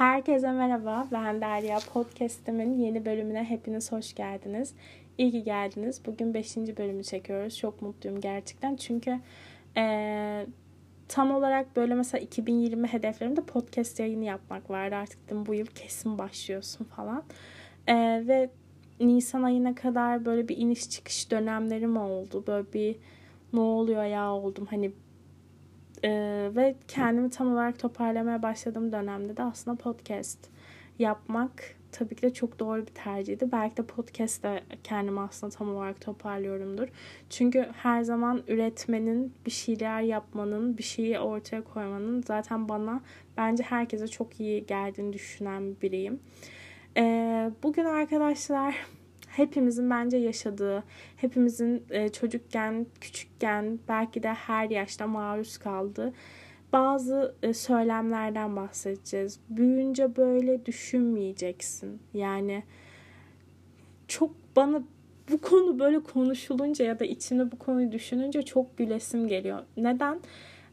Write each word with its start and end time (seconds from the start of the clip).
Herkese 0.00 0.52
merhaba. 0.52 1.08
Ben 1.12 1.40
Derya. 1.40 1.78
Podcast'imin 1.92 2.72
yeni 2.78 3.06
bölümüne 3.06 3.44
hepiniz 3.44 3.92
hoş 3.92 4.14
geldiniz. 4.14 4.74
İyi 5.18 5.30
ki 5.30 5.44
geldiniz. 5.44 6.02
Bugün 6.06 6.34
5. 6.34 6.56
bölümü 6.56 7.04
çekiyoruz. 7.04 7.58
Çok 7.58 7.82
mutluyum 7.82 8.20
gerçekten. 8.20 8.76
Çünkü 8.76 9.20
ee, 9.76 10.46
tam 11.08 11.30
olarak 11.30 11.76
böyle 11.76 11.94
mesela 11.94 12.22
2020 12.22 12.86
hedeflerimde 12.86 13.40
podcast 13.40 14.00
yayını 14.00 14.24
yapmak 14.24 14.70
vardı. 14.70 14.96
Artık 14.96 15.26
dedim 15.26 15.46
bu 15.46 15.54
yıl 15.54 15.66
kesin 15.66 16.18
başlıyorsun 16.18 16.84
falan. 16.84 17.22
E, 17.86 17.94
ve 18.26 18.50
Nisan 19.00 19.42
ayına 19.42 19.74
kadar 19.74 20.24
böyle 20.24 20.48
bir 20.48 20.56
iniş 20.56 20.90
çıkış 20.90 21.30
dönemlerim 21.30 21.96
oldu. 21.96 22.44
Böyle 22.46 22.72
bir 22.72 22.96
ne 23.52 23.60
oluyor 23.60 24.04
ya 24.04 24.32
oldum. 24.32 24.66
Hani 24.70 24.92
ee, 26.04 26.50
ve 26.56 26.74
kendimi 26.88 27.30
tam 27.30 27.52
olarak 27.52 27.78
toparlamaya 27.78 28.42
başladığım 28.42 28.92
dönemde 28.92 29.36
de 29.36 29.42
aslında 29.42 29.76
podcast 29.76 30.38
yapmak 30.98 31.80
tabii 31.92 32.14
ki 32.14 32.22
de 32.22 32.32
çok 32.32 32.58
doğru 32.58 32.86
bir 32.86 32.94
tercihdi. 32.94 33.52
Belki 33.52 33.76
de 33.76 33.82
podcast'te 33.82 34.64
kendimi 34.84 35.20
aslında 35.20 35.50
tam 35.56 35.76
olarak 35.76 36.00
toparlıyorumdur. 36.00 36.88
Çünkü 37.30 37.68
her 37.82 38.02
zaman 38.02 38.42
üretmenin, 38.48 39.32
bir 39.46 39.50
şeyler 39.50 40.00
yapmanın, 40.00 40.78
bir 40.78 40.82
şeyi 40.82 41.18
ortaya 41.18 41.64
koymanın 41.64 42.22
zaten 42.26 42.68
bana 42.68 43.00
bence 43.36 43.62
herkese 43.62 44.08
çok 44.08 44.40
iyi 44.40 44.66
geldiğini 44.66 45.12
düşünen 45.12 45.76
biriyim. 45.82 46.20
Ee, 46.96 47.50
bugün 47.62 47.84
arkadaşlar 47.84 48.74
hepimizin 49.40 49.90
bence 49.90 50.16
yaşadığı, 50.16 50.84
hepimizin 51.16 51.82
e, 51.90 52.08
çocukken, 52.08 52.86
küçükken, 53.00 53.78
belki 53.88 54.22
de 54.22 54.28
her 54.28 54.70
yaşta 54.70 55.06
maruz 55.06 55.58
kaldığı 55.58 56.12
bazı 56.72 57.34
e, 57.42 57.54
söylemlerden 57.54 58.56
bahsedeceğiz. 58.56 59.40
Büyünce 59.48 60.16
böyle 60.16 60.66
düşünmeyeceksin. 60.66 62.00
Yani 62.14 62.62
çok 64.08 64.30
bana 64.56 64.82
bu 65.30 65.40
konu 65.40 65.78
böyle 65.78 66.02
konuşulunca 66.02 66.84
ya 66.84 66.98
da 66.98 67.04
içimde 67.04 67.52
bu 67.52 67.58
konuyu 67.58 67.92
düşününce 67.92 68.42
çok 68.42 68.78
gülesim 68.78 69.28
geliyor. 69.28 69.62
Neden? 69.76 70.20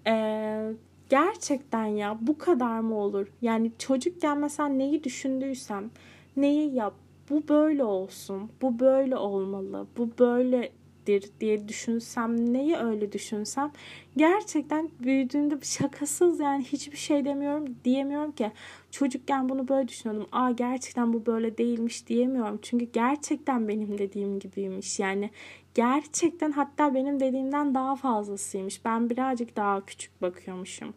Ee, 0.08 0.74
gerçekten 1.10 1.86
ya 1.86 2.18
bu 2.22 2.38
kadar 2.38 2.80
mı 2.80 2.96
olur? 2.96 3.28
Yani 3.42 3.72
çocukken 3.80 4.38
mesela 4.38 4.70
neyi 4.70 5.04
düşündüysem, 5.04 5.90
neyi 6.38 6.74
yap, 6.76 6.94
bu 7.30 7.48
böyle 7.48 7.84
olsun, 7.84 8.52
bu 8.62 8.80
böyle 8.80 9.16
olmalı, 9.16 9.88
bu 9.98 10.10
böyledir 10.20 11.30
diye 11.40 11.68
düşünsem, 11.68 12.54
neyi 12.54 12.78
öyle 12.78 13.12
düşünsem 13.12 13.72
gerçekten 14.18 14.90
büyüdüğümde 15.00 15.58
şakasız 15.62 16.40
yani 16.40 16.64
hiçbir 16.64 16.98
şey 16.98 17.26
demiyorum 17.26 17.76
diyemiyorum 17.86 18.32
ki 18.32 18.52
çocukken 18.92 19.50
bunu 19.50 19.68
böyle 19.68 19.88
düşünüyordum. 19.88 20.28
Aa 20.32 20.52
gerçekten 20.52 21.14
bu 21.14 21.26
böyle 21.26 21.58
değilmiş 21.58 22.08
diyemiyorum. 22.08 22.60
Çünkü 22.62 22.86
gerçekten 22.86 23.68
benim 23.68 23.98
dediğim 23.98 24.40
gibiymiş. 24.40 25.00
Yani 25.00 25.30
gerçekten 25.74 26.52
hatta 26.52 26.94
benim 26.94 27.20
dediğimden 27.20 27.76
daha 27.76 27.96
fazlasıymış. 27.96 28.86
Ben 28.86 29.10
birazcık 29.10 29.56
daha 29.56 29.86
küçük 29.86 30.22
bakıyormuşum. 30.22 30.94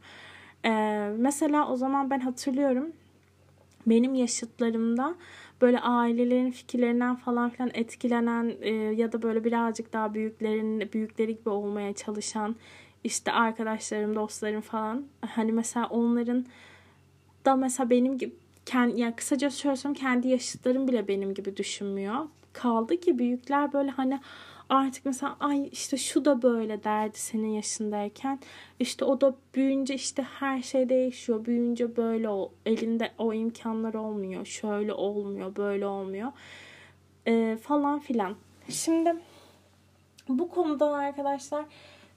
Ee, 0.65 1.13
mesela 1.19 1.73
o 1.73 1.77
zaman 1.77 2.11
ben 2.11 2.21
hatırlıyorum 2.21 2.93
benim 3.87 4.15
yaşıtlarımda 4.15 5.15
böyle 5.61 5.81
ailelerin 5.81 6.51
fikirlerinden 6.51 7.17
falan 7.17 7.51
filan 7.51 7.71
etkilenen 7.75 8.57
e, 8.61 8.71
ya 8.73 9.13
da 9.13 9.23
böyle 9.23 9.45
birazcık 9.45 9.93
daha 9.93 10.15
büyüklerin 10.15 10.93
büyükleri 10.93 11.37
gibi 11.37 11.49
olmaya 11.49 11.93
çalışan 11.93 12.57
işte 13.05 13.33
arkadaşlarım, 13.33 14.15
dostlarım 14.15 14.61
falan 14.61 15.05
hani 15.21 15.53
mesela 15.53 15.87
onların 15.87 16.47
da 17.45 17.57
mesela 17.57 17.91
benim 17.91 18.19
gibi 18.19 18.35
kendi 18.67 19.01
yani 19.01 19.17
kısaca 19.17 19.51
söylesem 19.51 19.95
kendi 19.95 20.29
yaşıtlarım 20.29 20.89
bile 20.89 21.09
benim 21.09 21.35
gibi 21.35 21.57
düşünmüyor. 21.57 22.15
Kaldı 22.53 22.97
ki 22.97 23.19
büyükler 23.19 23.73
böyle 23.73 23.91
hani 23.91 24.21
artık 24.71 25.07
mesela 25.07 25.37
ay 25.41 25.69
işte 25.73 25.97
şu 25.97 26.25
da 26.25 26.43
böyle 26.43 26.85
derdi 26.85 27.19
senin 27.19 27.49
yaşındayken. 27.49 28.41
İşte 28.81 29.05
o 29.05 29.21
da 29.21 29.35
büyünce 29.55 29.95
işte 29.95 30.23
her 30.23 30.63
şey 30.63 30.89
değişiyor. 30.89 31.45
Büyünce 31.45 31.97
böyle 31.97 32.29
ol, 32.29 32.51
elinde 32.67 33.13
o 33.19 33.33
imkanlar 33.33 33.95
olmuyor. 33.95 34.47
Şöyle 34.47 34.93
olmuyor, 34.93 35.57
böyle 35.57 35.87
olmuyor. 35.87 36.33
Ee, 37.27 37.59
falan 37.63 37.99
filan. 37.99 38.37
Şimdi 38.69 39.15
bu 40.29 40.49
konudan 40.49 40.93
arkadaşlar 40.93 41.65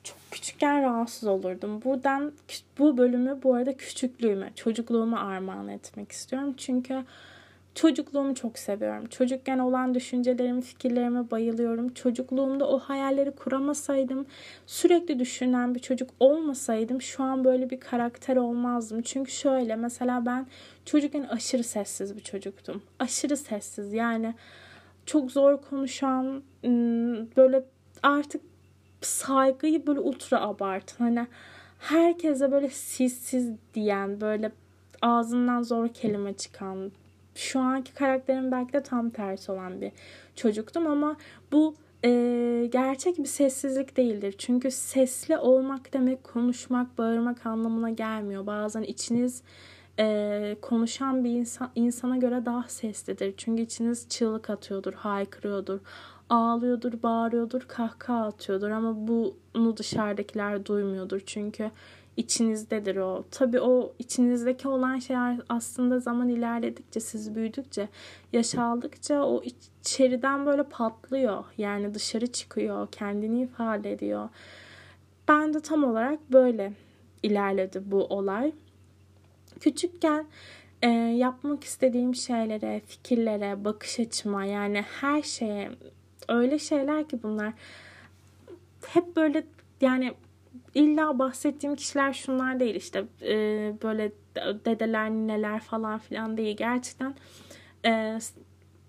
çok 0.04 0.18
küçükken 0.32 0.84
rahatsız 0.84 1.30
olurdum. 1.30 1.82
Buradan 1.84 2.34
bu 2.80 2.98
bölümü 2.98 3.40
bu 3.44 3.56
arada 3.56 3.78
küçüklüğüme, 3.78 4.52
çocukluğuma 4.56 5.20
armağan 5.20 5.68
etmek 5.68 6.12
istiyorum. 6.12 6.54
Çünkü 6.58 7.04
Çocukluğumu 7.76 8.36
çok 8.36 8.60
seviyorum. 8.60 9.06
Çocukken 9.06 9.60
olan 9.60 9.96
düşüncelerimi, 9.96 10.62
fikirlerime 10.62 11.32
bayılıyorum. 11.32 11.94
Çocukluğumda 11.94 12.68
o 12.68 12.80
hayalleri 12.80 13.32
kuramasaydım, 13.32 14.26
sürekli 14.66 15.20
düşünen 15.20 15.76
bir 15.76 15.80
çocuk 15.80 16.10
olmasaydım 16.20 17.02
şu 17.02 17.24
an 17.24 17.44
böyle 17.44 17.70
bir 17.70 17.80
karakter 17.80 18.36
olmazdım. 18.36 19.02
Çünkü 19.02 19.32
şöyle 19.32 19.76
mesela 19.76 20.26
ben 20.26 20.48
çocukken 20.86 21.24
aşırı 21.24 21.64
sessiz 21.64 22.16
bir 22.16 22.22
çocuktum. 22.22 22.82
Aşırı 23.00 23.38
sessiz 23.38 23.94
yani 23.94 24.36
çok 25.06 25.32
zor 25.32 25.62
konuşan, 25.62 26.44
böyle 27.38 27.64
artık 28.04 28.42
saygıyı 29.02 29.88
böyle 29.88 30.00
ultra 30.00 30.42
abartın. 30.42 31.06
Hani 31.06 31.28
herkese 31.80 32.52
böyle 32.52 32.70
siz 32.70 33.14
siz 33.14 33.52
diyen, 33.74 34.22
böyle 34.22 34.52
ağzından 35.02 35.64
zor 35.64 35.88
kelime 35.88 36.34
çıkan, 36.34 36.92
şu 37.36 37.60
anki 37.60 37.94
karakterim 37.94 38.52
belki 38.52 38.74
de 38.74 38.84
tam 38.84 39.10
tersi 39.10 39.52
olan 39.52 39.82
bir 39.82 39.92
çocuktum 40.36 40.88
ama 40.88 41.16
bu 41.52 41.76
e, 42.06 42.70
gerçek 42.72 43.18
bir 43.18 43.26
sessizlik 43.26 43.98
değildir. 43.98 44.36
Çünkü 44.38 44.72
sesli 44.72 45.38
olmak 45.38 45.94
demek 45.94 46.24
konuşmak, 46.24 46.98
bağırmak 46.98 47.46
anlamına 47.46 47.90
gelmiyor. 47.90 48.46
Bazen 48.46 48.84
içiniz 48.84 49.44
e, 50.00 50.58
konuşan 50.62 51.24
bir 51.24 51.30
insan 51.30 51.72
insana 51.76 52.18
göre 52.18 52.46
daha 52.46 52.64
seslidir. 52.64 53.34
Çünkü 53.38 53.62
içiniz 53.62 54.10
çığlık 54.10 54.50
atıyordur, 54.50 54.94
haykırıyordur, 54.94 55.80
ağlıyordur, 56.30 57.04
bağırıyordur, 57.04 57.62
kahkaha 57.68 58.26
atıyordur 58.26 58.70
ama 58.70 59.08
bunu 59.08 59.78
dışarıdakiler 59.78 60.66
duymuyordur. 60.66 61.22
Çünkü 61.26 61.72
içinizdedir 62.18 62.96
o. 62.96 63.26
Tabii 63.32 63.60
o 63.60 63.94
içinizdeki 64.00 64.68
olan 64.68 65.00
şeyler 65.00 65.40
aslında 65.50 66.00
zaman 66.00 66.30
ilerledikçe, 66.30 67.00
siz 67.00 67.36
büyüdükçe, 67.36 67.90
yaş 68.34 68.56
aldıkça 68.56 69.24
o 69.24 69.44
içeriden 69.44 70.46
böyle 70.46 70.64
patlıyor. 70.64 71.44
Yani 71.58 71.94
dışarı 71.94 72.28
çıkıyor, 72.28 72.88
kendini 72.92 73.42
ifade 73.42 73.92
ediyor. 73.92 74.30
Ben 75.28 75.54
de 75.54 75.60
tam 75.60 75.84
olarak 75.84 76.20
böyle 76.32 76.74
ilerledi 77.24 77.82
bu 77.86 78.06
olay. 78.06 78.52
Küçükken 79.60 80.26
e, 80.82 80.88
yapmak 80.90 81.64
istediğim 81.64 82.16
şeylere, 82.16 82.82
fikirlere, 82.86 83.66
bakış 83.66 84.00
açıma 84.00 84.46
yani 84.46 84.82
her 84.82 85.22
şeye 85.22 85.72
öyle 86.30 86.60
şeyler 86.60 87.08
ki 87.08 87.24
bunlar 87.24 87.54
hep 88.88 89.16
böyle 89.16 89.44
yani 89.82 90.14
illa 90.76 91.20
bahsettiğim 91.20 91.76
kişiler 91.76 92.14
şunlar 92.14 92.60
değil 92.60 92.76
işte 92.76 93.04
e, 93.22 93.36
böyle 93.84 94.12
dedeler 94.66 95.12
nineler 95.12 95.60
falan 95.60 96.00
filan 96.00 96.38
değil 96.38 96.58
gerçekten. 96.58 97.16
E, 97.86 98.20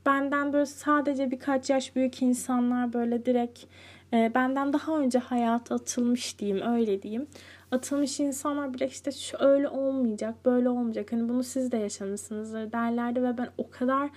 benden 0.06 0.52
böyle 0.52 0.66
sadece 0.66 1.30
birkaç 1.30 1.70
yaş 1.70 1.96
büyük 1.96 2.22
insanlar 2.22 2.92
böyle 2.92 3.26
direkt 3.26 3.64
e, 4.12 4.32
benden 4.34 4.72
daha 4.72 4.98
önce 4.98 5.18
hayata 5.18 5.74
atılmış 5.74 6.38
diyeyim 6.38 6.66
öyle 6.66 7.02
diyeyim. 7.02 7.26
Atılmış 7.70 8.20
insanlar 8.20 8.74
bile 8.74 8.88
işte 8.88 9.10
öyle 9.38 9.68
olmayacak 9.68 10.34
böyle 10.44 10.68
olmayacak 10.68 11.12
hani 11.12 11.28
bunu 11.28 11.42
siz 11.42 11.72
de 11.72 11.76
yaşamışsınızdır 11.76 12.72
derlerdi 12.72 13.22
ve 13.22 13.38
ben 13.38 13.48
o 13.58 13.70
kadar 13.70 14.10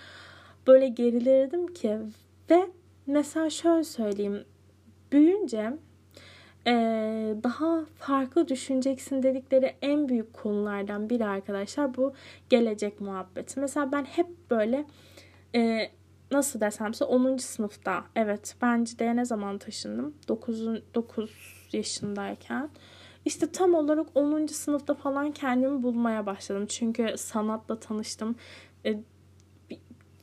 böyle 0.68 0.88
gerilirdim 0.88 1.68
ki 1.68 1.98
ve 2.50 2.70
mesela 3.08 3.50
şöyle 3.50 3.84
söyleyeyim 3.84 4.44
büyünce 5.12 5.74
ee, 6.68 7.36
daha 7.44 7.86
farklı 7.96 8.48
düşüneceksin 8.48 9.24
dedikleri 9.24 9.76
en 9.82 10.10
büyük 10.10 10.34
konulardan 10.34 11.10
biri 11.10 11.26
arkadaşlar 11.26 11.98
bu 11.98 12.14
gelecek 12.50 13.02
muhabbeti. 13.02 13.60
Mesela 13.60 13.92
ben 13.92 14.06
hep 14.06 14.28
böyle 14.52 14.86
e, 15.56 15.90
nasıl 16.32 16.62
desemse 16.62 17.06
10. 17.06 17.38
sınıfta 17.38 18.04
evet 18.16 18.56
bence 18.62 19.00
de 19.00 19.16
ne 19.16 19.26
zaman 19.26 19.58
taşındım 19.58 20.14
9, 20.28 20.68
9 20.96 21.32
yaşındayken 21.74 22.70
işte 23.26 23.52
tam 23.52 23.76
olarak 23.76 24.08
10. 24.16 24.48
sınıfta 24.48 24.94
falan 24.94 25.32
kendimi 25.32 25.84
bulmaya 25.84 26.26
başladım. 26.26 26.66
Çünkü 26.70 27.14
sanatla 27.18 27.80
tanıştım. 27.80 28.36
E, 28.86 28.98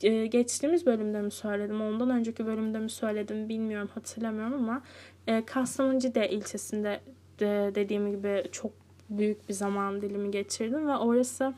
e, 0.03 0.25
geçtiğimiz 0.25 0.85
bölümde 0.85 1.21
mi 1.21 1.31
söyledim, 1.31 1.81
ondan 1.81 2.09
önceki 2.09 2.45
bölümde 2.45 2.79
mi 2.79 2.89
söyledim 2.89 3.49
bilmiyorum 3.49 3.89
hatırlamıyorum 3.93 4.53
ama 4.53 4.81
e, 5.27 5.45
Kastamonucide 5.45 6.29
ilçesinde 6.29 6.99
de 7.39 7.71
dediğim 7.75 8.11
gibi 8.11 8.43
çok 8.51 8.71
büyük 9.09 9.49
bir 9.49 9.53
zaman 9.53 10.01
dilimi 10.01 10.31
geçirdim 10.31 10.87
ve 10.87 10.97
orası 10.97 11.53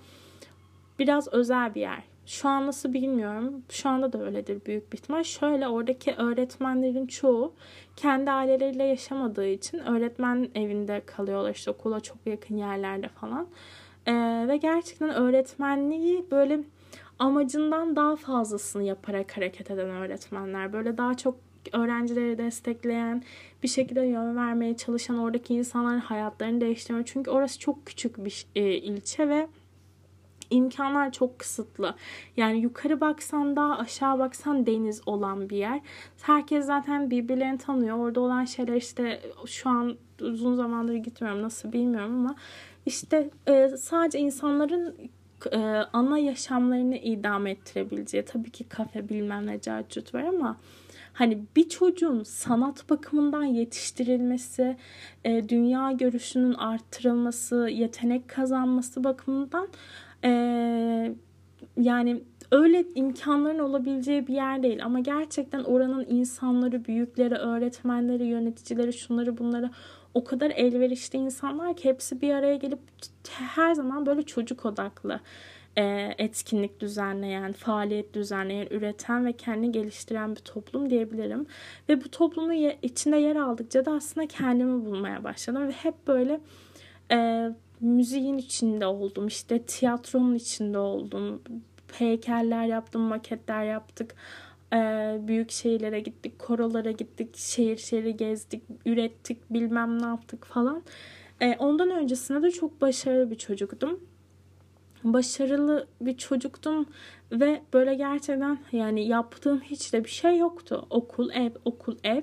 biraz 1.00 1.34
özel 1.34 1.76
bir 1.76 1.82
yer. 1.82 2.04
Şu 2.26 2.50
an 2.50 2.68
nasıl 2.68 2.94
bilmiyorum. 2.94 3.64
Şu 3.70 3.90
anda 3.90 4.14
da 4.14 4.24
öyledir 4.24 4.62
büyük 4.66 4.94
bir 4.94 4.98
ihtimal. 4.98 5.24
Şöyle 5.24 5.68
oradaki 5.68 6.14
öğretmenlerin 6.14 7.08
çoğu 7.08 7.54
kendi 7.96 8.32
aileleriyle 8.32 8.84
yaşamadığı 8.84 9.48
için 9.48 9.80
öğretmen 9.80 10.50
evinde 10.56 11.02
kalıyorlar. 11.06 11.56
İşte 11.56 11.72
okula 11.72 12.00
çok 12.00 12.18
yakın 12.26 12.58
yerlerde 12.58 13.08
falan. 13.08 13.48
Ee, 14.06 14.46
ve 14.48 14.58
gerçekten 14.58 15.10
öğretmenliği 15.10 16.26
böyle 16.32 16.60
amacından 17.20 17.96
daha 17.96 18.16
fazlasını 18.16 18.84
yaparak 18.84 19.38
hareket 19.38 19.72
eden 19.72 19.90
öğretmenler. 19.90 20.74
Böyle 20.74 20.98
daha 20.98 21.18
çok 21.18 21.36
öğrencileri 21.74 22.38
destekleyen, 22.38 23.24
bir 23.64 23.68
şekilde 23.68 24.02
yön 24.02 24.36
vermeye 24.36 24.78
çalışan 24.78 25.18
oradaki 25.18 25.54
insanların 25.54 26.00
hayatlarını 26.00 26.62
değiştirme. 26.62 27.04
Çünkü 27.06 27.32
orası 27.32 27.60
çok 27.60 27.86
küçük 27.86 28.26
bir 28.26 28.46
e, 28.56 28.74
ilçe 28.74 29.30
ve 29.30 29.48
imkanlar 30.50 31.12
çok 31.12 31.40
kısıtlı. 31.40 31.96
Yani 32.38 32.60
yukarı 32.60 33.02
baksan 33.02 33.56
da 33.56 33.80
aşağı 33.80 34.20
baksan 34.20 34.66
deniz 34.66 35.02
olan 35.06 35.50
bir 35.50 35.58
yer. 35.58 35.82
Herkes 36.22 36.66
zaten 36.66 37.12
birbirlerini 37.12 37.58
tanıyor. 37.58 37.98
Orada 37.98 38.20
olan 38.20 38.46
şeyler 38.46 38.76
işte 38.76 39.22
şu 39.46 39.70
an 39.70 39.98
uzun 40.22 40.56
zamandır 40.56 40.94
gitmiyorum 40.94 41.42
nasıl 41.42 41.74
bilmiyorum 41.74 42.16
ama 42.16 42.36
işte 42.86 43.30
e, 43.48 43.68
sadece 43.68 44.20
insanların 44.20 44.96
e, 45.52 45.58
ana 45.94 46.20
yaşamlarını 46.20 46.98
idam 46.98 47.48
ettirebileceği 47.48 48.26
tabii 48.26 48.50
ki 48.50 48.64
kafe 48.64 49.10
bilmem 49.10 49.48
ne 49.48 49.62
carcut 49.62 50.14
var 50.14 50.24
ama 50.24 50.58
hani 51.18 51.44
bir 51.56 51.70
çocuğun 51.70 52.24
sanat 52.24 52.90
bakımından 52.90 53.44
yetiştirilmesi, 53.44 54.78
e, 55.26 55.50
dünya 55.50 55.92
görüşünün 55.92 56.54
arttırılması, 56.54 57.70
yetenek 57.72 58.28
kazanması 58.28 59.04
bakımından 59.04 59.68
e, 60.24 60.30
yani 61.78 62.24
öyle 62.52 62.86
imkanların 62.96 63.60
olabileceği 63.60 64.28
bir 64.28 64.34
yer 64.34 64.64
değil. 64.64 64.86
Ama 64.86 65.00
gerçekten 65.00 65.64
oranın 65.64 66.06
insanları, 66.10 66.86
büyükleri, 66.86 67.36
öğretmenleri, 67.36 68.26
yöneticileri, 68.26 68.94
şunları 68.94 69.38
bunları 69.38 69.72
o 70.14 70.24
kadar 70.24 70.52
elverişli 70.52 71.20
insanlar 71.20 71.76
ki 71.78 71.90
hepsi 71.90 72.22
bir 72.22 72.34
araya 72.34 72.56
gelip 72.56 72.80
her 73.30 73.74
zaman 73.74 74.06
böyle 74.06 74.22
çocuk 74.22 74.66
odaklı 74.66 75.20
e, 75.78 76.16
etkinlik 76.18 76.80
düzenleyen, 76.80 77.54
faaliyet 77.54 78.14
düzenleyen, 78.14 78.68
üreten 78.72 79.26
ve 79.26 79.34
kendini 79.34 79.72
geliştiren 79.72 80.36
bir 80.36 80.42
toplum 80.42 80.90
diyebilirim. 80.90 81.46
Ve 81.90 82.04
bu 82.04 82.12
toplumun 82.12 82.76
içinde 82.82 83.18
yer 83.18 83.36
aldıkça 83.36 83.86
da 83.86 83.92
aslında 83.92 84.28
kendimi 84.28 84.86
bulmaya 84.86 85.24
başladım 85.24 85.68
ve 85.68 85.72
hep 85.72 86.08
böyle 86.08 86.40
e, 87.12 87.50
müziğin 87.82 88.38
içinde 88.38 88.86
oldum. 88.86 89.28
İşte 89.28 89.62
tiyatronun 89.62 90.36
içinde 90.36 90.78
oldum. 90.78 91.42
Heykeller 91.94 92.66
yaptım, 92.66 93.02
maketler 93.02 93.64
yaptık. 93.64 94.16
Ee, 94.74 95.18
büyük 95.22 95.52
şehirlere 95.52 96.00
gittik, 96.00 96.40
korolara 96.40 96.92
gittik, 96.92 97.38
şehir 97.38 97.78
şehri 97.78 98.18
gezdik, 98.18 98.64
ürettik, 98.86 99.54
bilmem 99.54 100.02
ne 100.02 100.06
yaptık 100.06 100.46
falan. 100.46 100.84
Ee, 101.42 101.56
ondan 101.60 101.92
öncesinde 101.92 102.44
de 102.44 102.52
çok 102.52 102.82
başarılı 102.82 103.32
bir 103.32 103.36
çocuktum. 103.36 104.00
Başarılı 105.14 105.88
bir 106.02 106.18
çocuktum 106.18 106.86
ve 107.32 107.62
böyle 107.74 107.96
gerçekten 107.96 108.60
yani 108.72 109.08
yaptığım 109.08 109.62
hiç 109.62 109.94
de 109.94 110.04
bir 110.04 110.10
şey 110.10 110.38
yoktu. 110.38 110.86
Okul, 110.90 111.30
ev, 111.30 111.52
okul, 111.66 111.96
ev 112.04 112.22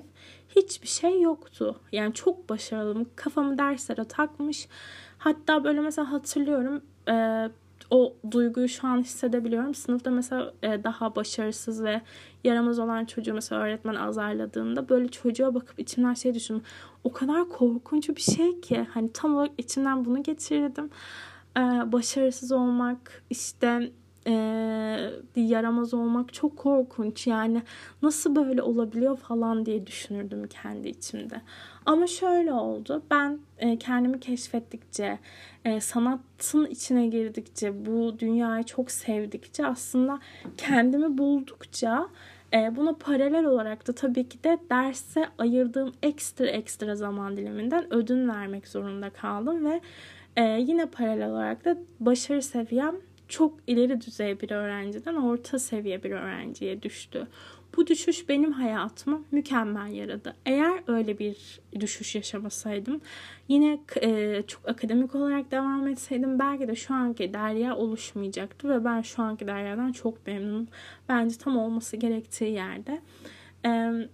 hiçbir 0.55 0.87
şey 0.87 1.21
yoktu. 1.21 1.79
Yani 1.91 2.13
çok 2.13 2.49
başarılıyım. 2.49 3.09
Kafamı 3.15 3.57
derslere 3.57 4.03
takmış. 4.03 4.67
Hatta 5.17 5.63
böyle 5.63 5.79
mesela 5.79 6.11
hatırlıyorum 6.11 6.81
e, 7.09 7.47
o 7.89 8.13
duyguyu 8.31 8.67
şu 8.67 8.87
an 8.87 8.97
hissedebiliyorum. 8.97 9.75
Sınıfta 9.75 10.11
mesela 10.11 10.53
e, 10.63 10.83
daha 10.83 11.15
başarısız 11.15 11.83
ve 11.83 12.01
yaramaz 12.43 12.79
olan 12.79 13.05
çocuğu 13.05 13.33
mesela 13.33 13.61
öğretmen 13.61 13.95
azarladığında 13.95 14.89
böyle 14.89 15.07
çocuğa 15.07 15.53
bakıp 15.53 15.79
içimden 15.79 16.13
şey 16.13 16.33
düşündüm. 16.33 16.63
O 17.03 17.11
kadar 17.11 17.49
korkunç 17.49 18.09
bir 18.09 18.21
şey 18.21 18.61
ki 18.61 18.87
hani 18.93 19.11
tam 19.13 19.35
olarak 19.35 19.51
içimden 19.57 20.05
bunu 20.05 20.23
geçirdim. 20.23 20.89
E, 21.57 21.61
başarısız 21.91 22.51
olmak 22.51 23.23
işte 23.29 23.91
e, 24.27 24.31
yaramaz 25.35 25.93
olmak 25.93 26.33
çok 26.33 26.57
korkunç 26.57 27.27
yani 27.27 27.61
nasıl 28.01 28.35
böyle 28.35 28.61
olabiliyor 28.61 29.17
falan 29.17 29.65
diye 29.65 29.87
düşünürdüm 29.87 30.47
kendi 30.47 30.87
içimde. 30.89 31.41
Ama 31.85 32.07
şöyle 32.07 32.53
oldu 32.53 33.03
ben 33.11 33.39
e, 33.57 33.77
kendimi 33.77 34.19
keşfettikçe 34.19 35.19
e, 35.65 35.81
sanatın 35.81 36.65
içine 36.65 37.07
girdikçe 37.07 37.85
bu 37.85 38.19
dünyayı 38.19 38.63
çok 38.63 38.91
sevdikçe 38.91 39.65
aslında 39.65 40.19
kendimi 40.57 41.17
buldukça 41.17 42.09
e, 42.53 42.75
buna 42.75 42.93
paralel 42.93 43.45
olarak 43.45 43.87
da 43.87 43.93
tabii 43.93 44.29
ki 44.29 44.43
de 44.43 44.59
derse 44.69 45.29
ayırdığım 45.37 45.91
ekstra 46.03 46.45
ekstra 46.45 46.95
zaman 46.95 47.37
diliminden 47.37 47.93
ödün 47.93 48.29
vermek 48.29 48.67
zorunda 48.67 49.09
kaldım 49.09 49.65
ve 49.65 49.81
e, 50.35 50.43
yine 50.43 50.85
paralel 50.85 51.29
olarak 51.29 51.65
da 51.65 51.77
başarı 51.99 52.41
seviyem 52.41 52.95
çok 53.27 53.53
ileri 53.67 54.01
düzey 54.01 54.41
bir 54.41 54.51
öğrenciden 54.51 55.15
orta 55.15 55.59
seviye 55.59 56.03
bir 56.03 56.11
öğrenciye 56.11 56.81
düştü. 56.81 57.27
Bu 57.77 57.87
düşüş 57.87 58.29
benim 58.29 58.51
hayatımı 58.51 59.23
mükemmel 59.31 59.91
yaradı. 59.91 60.35
Eğer 60.45 60.83
öyle 60.87 61.19
bir 61.19 61.59
düşüş 61.79 62.15
yaşamasaydım 62.15 63.01
yine 63.47 63.79
e, 64.01 64.41
çok 64.47 64.69
akademik 64.69 65.15
olarak 65.15 65.51
devam 65.51 65.87
etseydim 65.87 66.39
belki 66.39 66.67
de 66.67 66.75
şu 66.75 66.93
anki 66.93 67.33
Derya 67.33 67.75
oluşmayacaktı 67.75 68.69
ve 68.69 68.85
ben 68.85 69.01
şu 69.01 69.23
anki 69.23 69.47
Derya'dan 69.47 69.91
çok 69.91 70.27
memnunum. 70.27 70.67
Bence 71.09 71.37
tam 71.37 71.57
olması 71.57 71.97
gerektiği 71.97 72.51
yerde. 72.51 73.01
Evet 73.63 74.09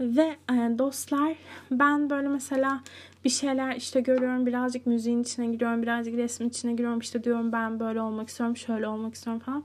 ve 0.00 0.36
e, 0.50 0.78
dostlar 0.78 1.36
ben 1.70 2.10
böyle 2.10 2.28
mesela 2.28 2.82
bir 3.24 3.30
şeyler 3.30 3.76
işte 3.76 4.00
görüyorum 4.00 4.46
birazcık 4.46 4.86
müziğin 4.86 5.22
içine 5.22 5.46
giriyorum 5.46 5.82
birazcık 5.82 6.14
resmin 6.14 6.48
içine 6.48 6.72
giriyorum 6.72 6.98
işte 6.98 7.24
diyorum 7.24 7.52
ben 7.52 7.80
böyle 7.80 8.00
olmak 8.00 8.28
istiyorum 8.28 8.56
şöyle 8.56 8.88
olmak 8.88 9.14
istiyorum 9.14 9.42
falan. 9.46 9.64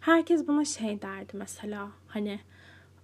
Herkes 0.00 0.48
bana 0.48 0.64
şey 0.64 1.02
derdi 1.02 1.36
mesela 1.36 1.88
hani 2.08 2.40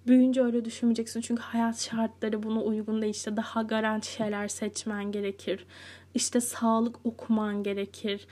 büyüyünce 0.06 0.42
öyle 0.42 0.64
düşünmeyeceksin 0.64 1.20
çünkü 1.20 1.42
hayat 1.42 1.80
şartları 1.80 2.42
buna 2.42 2.62
uygun 2.62 3.02
değil 3.02 3.14
işte 3.14 3.36
daha 3.36 3.62
garanti 3.62 4.12
şeyler 4.12 4.48
seçmen 4.48 5.12
gerekir 5.12 5.66
işte 6.14 6.40
sağlık 6.40 7.06
okuman 7.06 7.62
gerekir 7.62 8.26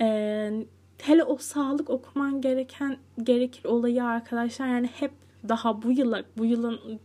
ee, 0.00 0.66
hele 1.02 1.24
o 1.24 1.36
sağlık 1.36 1.90
okuman 1.90 2.40
gereken 2.40 2.96
gerekir 3.22 3.64
olayı 3.64 4.04
arkadaşlar 4.04 4.66
yani 4.66 4.86
hep 4.86 5.12
daha 5.48 5.82
bu 5.82 5.92
yıla 5.92 6.24
bu 6.38 6.44
yılın 6.44 7.00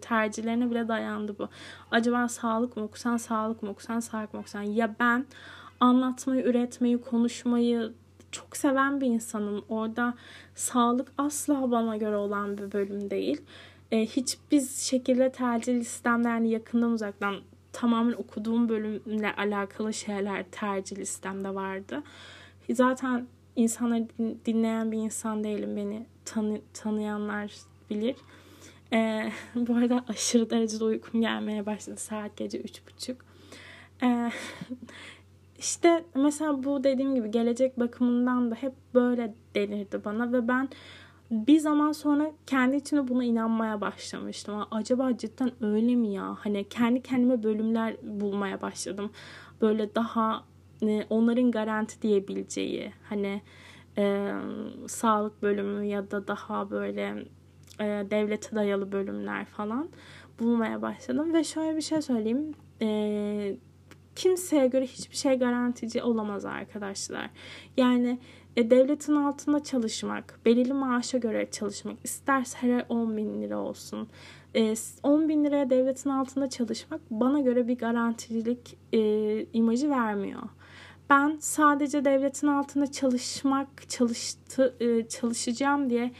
tercihlerine 0.00 0.70
bile 0.70 0.88
dayandı 0.88 1.38
bu. 1.38 1.48
Acaba 1.90 2.28
sağlık 2.28 2.76
mı 2.76 2.82
okusan, 2.84 3.16
sağlık 3.16 3.62
mı 3.62 3.70
okusan, 3.70 4.00
sağlık 4.00 4.34
mı 4.34 4.40
okusan? 4.40 4.62
Ya 4.62 4.94
ben 5.00 5.26
anlatmayı, 5.80 6.42
üretmeyi, 6.42 7.00
konuşmayı 7.00 7.92
çok 8.32 8.56
seven 8.56 9.00
bir 9.00 9.06
insanım. 9.06 9.64
Orada 9.68 10.14
sağlık 10.54 11.08
asla 11.18 11.70
bana 11.70 11.96
göre 11.96 12.16
olan 12.16 12.58
bir 12.58 12.72
bölüm 12.72 13.10
değil. 13.10 13.40
E, 13.92 14.06
hiçbir 14.06 14.60
şekilde 14.60 15.32
tercih 15.32 15.74
listemde 15.74 16.28
yani 16.28 16.50
yakından 16.50 16.90
uzaktan 16.90 17.36
tamamen 17.72 18.12
okuduğum 18.12 18.68
bölümle 18.68 19.32
alakalı 19.36 19.94
şeyler 19.94 20.44
tercih 20.50 20.98
listemde 20.98 21.54
vardı. 21.54 22.02
Zaten 22.70 23.26
insanları 23.56 24.06
dinleyen 24.46 24.92
bir 24.92 24.98
insan 24.98 25.44
değilim. 25.44 25.76
Beni 25.76 26.06
tanı, 26.24 26.60
tanıyanlar 26.74 27.52
bilir. 27.90 28.16
Ee, 28.92 29.32
bu 29.54 29.74
arada 29.74 30.04
aşırı 30.08 30.50
derecede 30.50 30.84
uykum 30.84 31.20
gelmeye 31.20 31.66
başladı. 31.66 31.96
Saat 32.00 32.36
gece 32.36 32.58
üç 32.58 32.82
buçuk. 32.86 33.16
Ee, 34.02 34.30
işte 35.58 36.04
mesela 36.14 36.64
bu 36.64 36.84
dediğim 36.84 37.14
gibi 37.14 37.30
gelecek 37.30 37.80
bakımından 37.80 38.50
da 38.50 38.54
hep 38.54 38.72
böyle 38.94 39.34
denirdi 39.54 40.04
bana 40.04 40.32
ve 40.32 40.48
ben 40.48 40.68
bir 41.30 41.58
zaman 41.58 41.92
sonra 41.92 42.32
kendi 42.46 42.76
içime 42.76 43.08
buna 43.08 43.24
inanmaya 43.24 43.80
başlamıştım. 43.80 44.66
Acaba 44.70 45.16
cidden 45.16 45.52
öyle 45.60 45.94
mi 45.94 46.12
ya? 46.12 46.36
Hani 46.40 46.68
kendi 46.68 47.02
kendime 47.02 47.42
bölümler 47.42 47.96
bulmaya 48.02 48.62
başladım. 48.62 49.10
Böyle 49.60 49.94
daha 49.94 50.44
e, 50.82 51.06
onların 51.10 51.50
garanti 51.50 52.02
diyebileceği 52.02 52.92
hani 53.08 53.42
e, 53.98 54.32
sağlık 54.86 55.42
bölümü 55.42 55.84
ya 55.84 56.10
da 56.10 56.28
daha 56.28 56.70
böyle 56.70 57.24
e, 57.80 57.84
devlete 57.84 58.56
dayalı 58.56 58.92
bölümler 58.92 59.44
falan 59.44 59.88
bulmaya 60.38 60.82
başladım. 60.82 61.34
Ve 61.34 61.44
şöyle 61.44 61.76
bir 61.76 61.82
şey 61.82 62.02
söyleyeyim 62.02 62.54
e, 62.82 63.56
kimseye 64.16 64.66
göre 64.66 64.86
hiçbir 64.86 65.16
şey 65.16 65.38
garantici 65.38 66.02
olamaz 66.02 66.44
arkadaşlar. 66.44 67.30
Yani 67.76 68.18
e, 68.56 68.70
devletin 68.70 69.16
altında 69.16 69.62
çalışmak 69.62 70.40
belirli 70.44 70.72
maaşa 70.72 71.18
göre 71.18 71.50
çalışmak 71.50 71.96
isterse 72.04 72.58
her 72.60 72.86
10 72.88 73.16
bin 73.16 73.42
lira 73.42 73.58
olsun. 73.58 74.08
E, 74.54 74.74
10 75.02 75.28
bin 75.28 75.44
liraya 75.44 75.70
devletin 75.70 76.10
altında 76.10 76.50
çalışmak 76.50 77.00
bana 77.10 77.40
göre 77.40 77.68
bir 77.68 77.78
garanticilik 77.78 78.78
e, 78.92 79.00
imajı 79.52 79.90
vermiyor. 79.90 80.42
Ben 81.10 81.36
sadece 81.40 82.04
devletin 82.04 82.46
altında 82.46 82.92
çalışmak, 82.92 83.88
çalıştı, 83.88 84.74
e, 84.80 85.08
çalışacağım 85.08 85.90
diye 85.90 86.12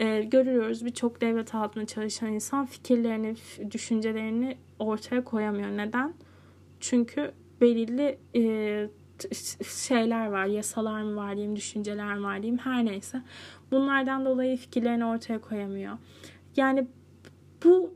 e, 0.00 0.22
görüyoruz 0.22 0.84
birçok 0.84 1.20
devlet 1.20 1.54
altında 1.54 1.86
çalışan 1.86 2.32
insan 2.32 2.66
fikirlerini, 2.66 3.34
düşüncelerini 3.70 4.56
ortaya 4.78 5.24
koyamıyor. 5.24 5.68
Neden? 5.68 6.14
Çünkü 6.80 7.32
belirli 7.60 8.18
e, 8.36 8.88
şeyler 9.68 10.26
var, 10.26 10.46
yasalar 10.46 11.02
mı 11.02 11.16
var 11.16 11.36
diyeyim, 11.36 11.56
düşünceler 11.56 12.14
mi 12.14 12.24
var 12.24 12.42
diyeyim 12.42 12.58
her 12.58 12.84
neyse. 12.84 13.22
Bunlardan 13.70 14.24
dolayı 14.24 14.56
fikirlerini 14.56 15.04
ortaya 15.04 15.40
koyamıyor. 15.40 15.98
Yani 16.56 16.86
bu 17.64 17.94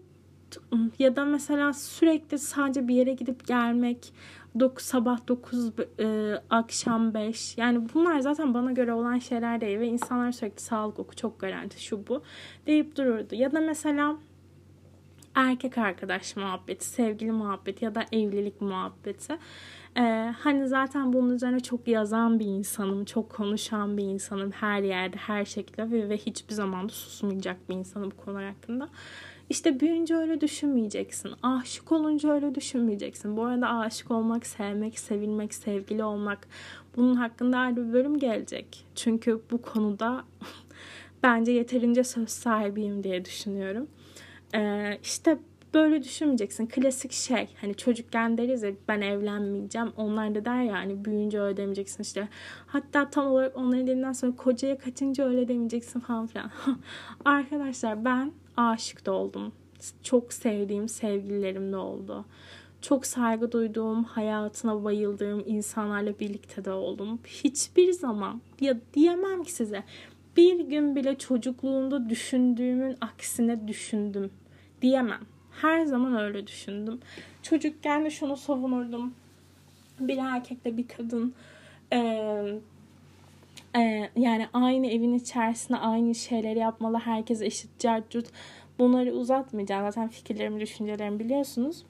ya 0.99 1.17
da 1.17 1.25
mesela 1.25 1.73
sürekli 1.73 2.39
sadece 2.39 2.89
bir 2.89 2.95
yere 2.95 3.13
gidip 3.13 3.47
gelmek, 3.47 4.13
9, 4.61 4.85
sabah 4.85 5.29
9, 5.29 5.73
e, 6.01 6.35
akşam 6.51 7.15
5. 7.15 7.59
Yani 7.59 7.89
bunlar 7.95 8.21
zaten 8.21 8.55
bana 8.55 8.73
göre 8.73 8.93
olan 8.93 9.19
şeyler 9.19 9.61
değil 9.61 9.79
ve 9.79 9.87
insanlar 9.87 10.33
sürekli 10.33 10.63
sağlık 10.63 10.99
oku 10.99 11.17
çok 11.17 11.41
garanti 11.41 11.85
şu 11.85 12.07
bu 12.07 12.23
deyip 12.67 12.97
dururdu. 12.97 13.35
Ya 13.35 13.53
da 13.53 13.61
mesela 13.61 14.17
erkek 15.35 15.79
arkadaş 15.79 16.37
muhabbeti, 16.37 16.87
sevgili 16.87 17.33
muhabbeti 17.33 17.85
ya 17.85 17.95
da 17.95 18.05
evlilik 18.13 18.61
muhabbeti. 18.61 19.39
Ee, 19.97 20.35
hani 20.39 20.69
zaten 20.69 21.13
bunun 21.13 21.35
üzerine 21.35 21.61
çok 21.61 21.89
yazan 21.89 22.41
bir 22.41 22.47
insanım, 22.47 23.05
çok 23.05 23.31
konuşan 23.31 23.97
bir 23.97 24.05
insanım 24.05 24.51
her 24.51 24.83
yerde, 24.83 25.17
her 25.17 25.45
şekilde 25.45 25.91
ve, 25.91 26.09
ve 26.09 26.17
hiçbir 26.17 26.55
zaman 26.55 26.89
da 26.89 26.93
susmayacak 26.93 27.69
bir 27.69 27.75
insanım 27.75 28.11
bu 28.11 28.17
konular 28.25 28.45
hakkında. 28.45 28.89
İşte 29.51 29.81
büyünce 29.81 30.15
öyle 30.17 30.41
düşünmeyeceksin. 30.41 31.33
Aşık 31.43 31.93
olunca 31.93 32.33
öyle 32.33 32.55
düşünmeyeceksin. 32.55 33.37
Bu 33.37 33.45
arada 33.45 33.69
aşık 33.69 34.11
olmak, 34.11 34.47
sevmek, 34.47 34.99
sevilmek, 34.99 35.55
sevgili 35.55 36.05
olmak 36.05 36.39
bunun 36.97 37.15
hakkında 37.15 37.59
ayrı 37.59 37.89
bir 37.89 37.93
bölüm 37.93 38.19
gelecek. 38.19 38.87
Çünkü 38.95 39.43
bu 39.51 39.63
konuda 39.63 40.25
bence 41.23 41.53
yeterince 41.53 42.05
söz 42.05 42.29
sahibiyim 42.29 43.05
diye 43.05 43.25
düşünüyorum. 43.25 43.87
Ee, 44.55 44.99
işte 45.03 45.39
böyle 45.75 46.03
düşünmeyeceksin. 46.03 46.67
Klasik 46.67 47.13
şey 47.13 47.49
hani 47.61 47.75
çocukken 47.75 48.39
deriz 48.39 48.63
ya 48.63 48.73
ben 48.89 49.01
evlenmeyeceğim. 49.01 49.93
Onlar 49.97 50.35
da 50.35 50.45
der 50.45 50.63
ya 50.63 50.75
hani 50.75 51.05
büyüyünce 51.05 51.41
öyle 51.41 51.57
demeyeceksin 51.57 52.03
işte. 52.03 52.29
Hatta 52.67 53.11
tam 53.11 53.27
olarak 53.27 53.57
onların 53.57 53.83
dediğinden 53.83 54.13
sonra 54.13 54.37
kocaya 54.37 54.79
kaçınca 54.79 55.25
öyle 55.29 55.49
demeyeceksin 55.49 56.01
falan 56.01 56.27
filan. 56.27 56.51
Arkadaşlar 57.25 58.05
ben 58.05 58.33
aşık 58.59 59.07
da 59.07 59.13
oldum. 59.13 59.53
Çok 60.03 60.33
sevdiğim 60.33 60.89
sevgililerim 60.89 61.73
de 61.73 61.77
oldu. 61.77 62.25
Çok 62.81 63.07
saygı 63.07 63.53
duyduğum, 63.53 64.05
hayatına 64.05 64.85
bayıldığım 64.85 65.45
insanlarla 65.47 66.19
birlikte 66.21 66.65
de 66.65 66.71
oldum. 66.71 67.19
Hiçbir 67.27 67.93
zaman 67.93 68.41
ya 68.61 68.77
diyemem 68.95 69.45
ki 69.45 69.53
size 69.53 69.85
bir 70.37 70.61
gün 70.61 70.97
bile 70.97 71.19
çocukluğumda 71.19 72.09
düşündüğümün 72.09 72.97
aksine 73.01 73.69
düşündüm 73.69 74.31
diyemem. 74.83 75.21
Her 75.51 75.85
zaman 75.85 76.17
öyle 76.17 76.47
düşündüm. 76.47 77.01
Çocukken 77.43 78.05
de 78.05 78.11
şunu 78.11 78.37
savunurdum. 78.37 79.15
Bir 80.01 80.19
erkekle 80.19 80.77
bir 80.77 80.89
kadın 80.89 81.35
e, 81.93 82.61
e, 83.77 84.11
yani 84.17 84.47
aynı 84.53 84.87
evin 84.87 85.15
içerisinde 85.15 85.79
aynı 85.79 86.15
şeyleri 86.15 86.59
yapmalı. 86.59 86.99
Herkes 86.99 87.43
eşit 87.43 87.79
carcut. 87.79 88.27
Bunları 88.79 89.13
uzatmayacağım. 89.13 89.85
Zaten 89.85 90.09
fikirlerimi, 90.09 90.61
düşüncelerimi 90.61 91.19
biliyorsunuz. 91.19 91.85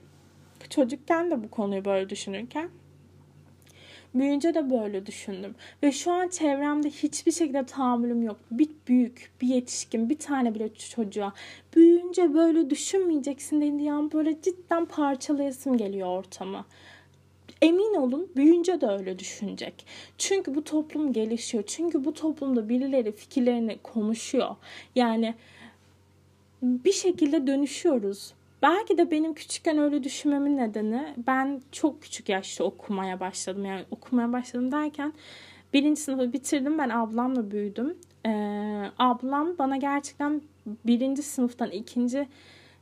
Çocukken 0.71 1.31
de 1.31 1.45
bu 1.45 1.51
konuyu 1.51 1.85
böyle 1.85 2.09
düşünürken 2.09 2.71
Büyünce 4.15 4.55
de 4.55 4.71
böyle 4.71 5.07
düşündüm. 5.07 5.55
Ve 5.83 5.93
şu 5.93 6.13
an 6.13 6.29
çevremde 6.29 6.91
hiçbir 6.91 7.33
şekilde 7.33 7.67
tahammülüm 7.67 8.23
yok. 8.23 8.37
Bir 8.51 8.69
büyük, 8.89 9.31
bir 9.41 9.49
yetişkin, 9.49 10.11
bir 10.11 10.19
tane 10.19 10.55
bile 10.55 10.75
çocuğa. 10.75 11.33
Büyüyünce 11.77 12.35
böyle 12.35 12.71
düşünmeyeceksin 12.71 13.61
dediği 13.61 13.93
an 13.93 14.13
böyle 14.13 14.43
cidden 14.43 14.87
parçalayasım 14.87 15.77
geliyor 15.77 16.09
ortamı. 16.09 16.65
Emin 17.63 17.95
olun 17.95 18.31
büyünce 18.37 18.81
de 18.81 18.87
öyle 18.87 19.19
düşünecek. 19.19 19.87
Çünkü 20.19 20.55
bu 20.55 20.65
toplum 20.65 21.13
gelişiyor. 21.13 21.65
Çünkü 21.67 22.05
bu 22.05 22.15
toplumda 22.15 22.69
birileri 22.69 23.13
fikirlerini 23.13 23.79
konuşuyor. 23.83 24.57
Yani 24.95 25.35
bir 26.63 26.93
şekilde 26.93 27.47
dönüşüyoruz. 27.47 28.35
Belki 28.63 28.99
de 28.99 29.11
benim 29.11 29.35
küçükken 29.35 29.79
öyle 29.79 30.05
düşünmemin 30.05 30.57
nedeni 30.57 31.15
ben 31.27 31.63
çok 31.73 32.03
küçük 32.03 32.29
yaşta 32.29 32.65
okumaya 32.65 33.21
başladım. 33.21 33.65
Yani 33.65 33.85
okumaya 33.91 34.33
başladım 34.33 34.73
derken 34.73 35.13
birinci 35.73 36.01
sınıfı 36.01 36.33
bitirdim. 36.33 36.79
Ben 36.79 36.89
ablamla 36.89 37.51
büyüdüm. 37.51 37.97
Ee, 38.27 38.91
ablam 38.99 39.59
bana 39.59 39.77
gerçekten 39.77 40.43
birinci 40.67 41.23
sınıftan 41.23 41.71
ikinci 41.71 42.29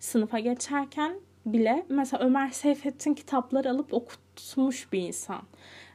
sınıfa 0.01 0.39
geçerken 0.39 1.17
bile 1.47 1.87
mesela 1.89 2.25
Ömer 2.25 2.51
Seyfettin 2.51 3.15
kitapları 3.15 3.71
alıp 3.71 3.95
okutmuş 3.95 4.93
bir 4.93 5.01
insan. 5.01 5.43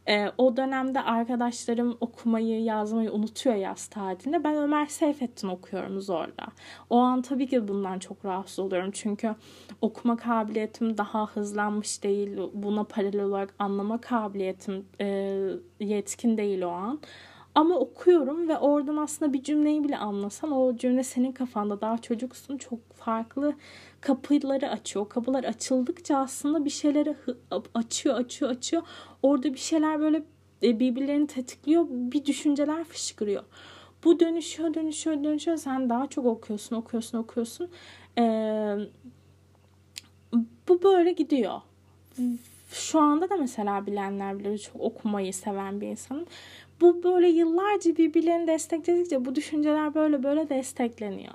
E, 0.07 0.31
o 0.37 0.57
dönemde 0.57 1.01
arkadaşlarım 1.01 1.97
okumayı, 2.01 2.63
yazmayı 2.63 3.11
unutuyor 3.11 3.55
yaz 3.55 3.87
tatilinde. 3.87 4.43
Ben 4.43 4.55
Ömer 4.55 4.85
Seyfettin 4.85 5.47
okuyorum 5.47 6.01
zorla. 6.01 6.47
O 6.89 6.97
an 6.97 7.21
tabii 7.21 7.47
ki 7.47 7.67
bundan 7.67 7.99
çok 7.99 8.25
rahatsız 8.25 8.59
oluyorum. 8.59 8.91
Çünkü 8.93 9.35
okuma 9.81 10.17
kabiliyetim 10.17 10.97
daha 10.97 11.27
hızlanmış 11.27 12.03
değil. 12.03 12.39
Buna 12.53 12.83
paralel 12.83 13.23
olarak 13.23 13.53
anlama 13.59 14.01
kabiliyetim 14.01 14.85
e, 15.01 15.37
yetkin 15.79 16.37
değil 16.37 16.61
o 16.61 16.69
an. 16.69 16.99
Ama 17.55 17.75
okuyorum 17.75 18.49
ve 18.49 18.57
oradan 18.57 18.97
aslında 18.97 19.33
bir 19.33 19.43
cümleyi 19.43 19.83
bile 19.83 19.97
anlasan 19.97 20.51
o 20.51 20.77
cümle 20.77 21.03
senin 21.03 21.31
kafanda 21.31 21.81
daha 21.81 21.97
çocuksun 21.97 22.57
çok 22.57 22.93
farklı 22.93 23.55
kapıları 24.01 24.69
açıyor. 24.69 25.09
Kapılar 25.09 25.43
açıldıkça 25.43 26.17
aslında 26.17 26.65
bir 26.65 26.69
şeyleri 26.69 27.15
açıyor, 27.73 28.15
açıyor, 28.15 28.51
açıyor. 28.51 28.83
Orada 29.23 29.53
bir 29.53 29.59
şeyler 29.59 29.99
böyle 29.99 30.23
e, 30.63 30.79
birbirlerini 30.79 31.27
tetikliyor. 31.27 31.85
Bir 31.89 32.25
düşünceler 32.25 32.83
fışkırıyor. 32.83 33.43
Bu 34.03 34.19
dönüşüyor, 34.19 34.73
dönüşüyor, 34.73 35.23
dönüşüyor. 35.23 35.57
Sen 35.57 35.89
daha 35.89 36.07
çok 36.07 36.25
okuyorsun, 36.25 36.75
okuyorsun, 36.75 37.17
okuyorsun. 37.17 37.69
Ee, 38.17 38.75
bu 40.67 40.83
böyle 40.83 41.11
gidiyor. 41.11 41.61
Şu 42.71 42.99
anda 42.99 43.29
da 43.29 43.37
mesela 43.37 43.85
bilenler 43.85 44.39
bilir 44.39 44.57
çok 44.57 44.81
okumayı 44.81 45.33
seven 45.33 45.81
bir 45.81 45.87
insanım. 45.87 46.25
Bu 46.81 47.03
böyle 47.03 47.27
yıllarca 47.27 47.97
birbirlerini 47.97 48.47
destekledikçe 48.47 49.25
bu 49.25 49.35
düşünceler 49.35 49.95
böyle 49.95 50.23
böyle 50.23 50.49
destekleniyor. 50.49 51.33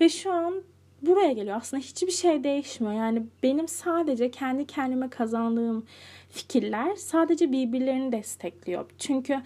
Ve 0.00 0.08
şu 0.08 0.32
an 0.32 0.62
buraya 1.02 1.32
geliyor. 1.32 1.56
Aslında 1.56 1.82
hiçbir 1.82 2.10
şey 2.10 2.44
değişmiyor. 2.44 2.94
Yani 2.94 3.22
benim 3.42 3.68
sadece 3.68 4.30
kendi 4.30 4.66
kendime 4.66 5.10
kazandığım 5.10 5.86
fikirler 6.30 6.96
sadece 6.96 7.52
birbirlerini 7.52 8.12
destekliyor. 8.12 8.84
Çünkü 8.98 9.42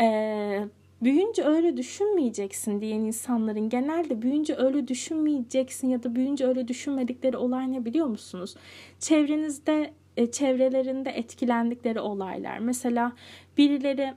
e, 0.00 0.68
büyünce 1.02 1.44
öyle 1.44 1.76
düşünmeyeceksin 1.76 2.80
diyen 2.80 3.00
insanların 3.00 3.68
genelde 3.68 4.22
büyünce 4.22 4.56
öyle 4.56 4.88
düşünmeyeceksin 4.88 5.88
ya 5.88 6.02
da 6.02 6.14
büyünce 6.14 6.46
öyle 6.46 6.68
düşünmedikleri 6.68 7.36
olay 7.36 7.72
ne 7.72 7.84
biliyor 7.84 8.06
musunuz? 8.06 8.54
Çevrenizde 8.98 9.92
e, 10.16 10.30
çevrelerinde 10.30 11.10
etkilendikleri 11.10 12.00
olaylar. 12.00 12.58
Mesela 12.58 13.12
birileri 13.58 14.14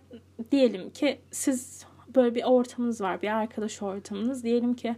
diyelim 0.51 0.89
ki 0.89 1.17
siz 1.31 1.85
böyle 2.15 2.35
bir 2.35 2.43
ortamınız 2.43 3.01
var, 3.01 3.21
bir 3.21 3.35
arkadaş 3.35 3.81
ortamınız. 3.81 4.43
Diyelim 4.43 4.73
ki 4.73 4.95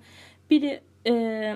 biri 0.50 0.82
e, 1.08 1.56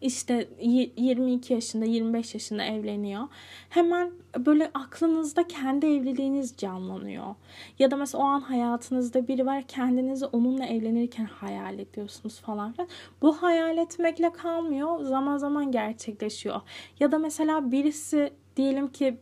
işte 0.00 0.48
22 0.60 1.52
yaşında 1.54 1.84
25 1.84 2.34
yaşında 2.34 2.64
evleniyor. 2.64 3.22
Hemen 3.68 4.10
böyle 4.38 4.70
aklınızda 4.74 5.48
kendi 5.48 5.86
evliliğiniz 5.86 6.56
canlanıyor. 6.56 7.34
Ya 7.78 7.90
da 7.90 7.96
mesela 7.96 8.24
o 8.24 8.26
an 8.26 8.40
hayatınızda 8.40 9.28
biri 9.28 9.46
var 9.46 9.64
kendinizi 9.68 10.26
onunla 10.26 10.66
evlenirken 10.66 11.24
hayal 11.24 11.78
ediyorsunuz 11.78 12.40
falan 12.40 12.72
filan. 12.72 12.88
Bu 13.22 13.42
hayal 13.42 13.78
etmekle 13.78 14.32
kalmıyor. 14.32 15.04
Zaman 15.04 15.36
zaman 15.36 15.72
gerçekleşiyor. 15.72 16.60
Ya 17.00 17.12
da 17.12 17.18
mesela 17.18 17.72
birisi 17.72 18.32
diyelim 18.56 18.88
ki 18.88 19.16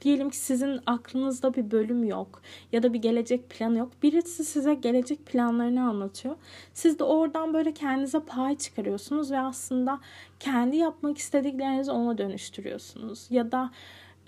Diyelim 0.00 0.30
ki 0.30 0.36
sizin 0.36 0.80
aklınızda 0.86 1.54
bir 1.54 1.70
bölüm 1.70 2.04
yok 2.04 2.42
ya 2.72 2.82
da 2.82 2.92
bir 2.92 3.02
gelecek 3.02 3.50
planı 3.50 3.78
yok. 3.78 3.92
Birisi 4.02 4.44
size 4.44 4.74
gelecek 4.74 5.26
planlarını 5.26 5.82
anlatıyor. 5.88 6.36
Siz 6.74 6.98
de 6.98 7.04
oradan 7.04 7.54
böyle 7.54 7.74
kendinize 7.74 8.20
pay 8.20 8.56
çıkarıyorsunuz 8.56 9.30
ve 9.30 9.38
aslında 9.38 10.00
kendi 10.40 10.76
yapmak 10.76 11.18
istediklerinizi 11.18 11.90
ona 11.90 12.18
dönüştürüyorsunuz. 12.18 13.26
Ya 13.30 13.52
da 13.52 13.70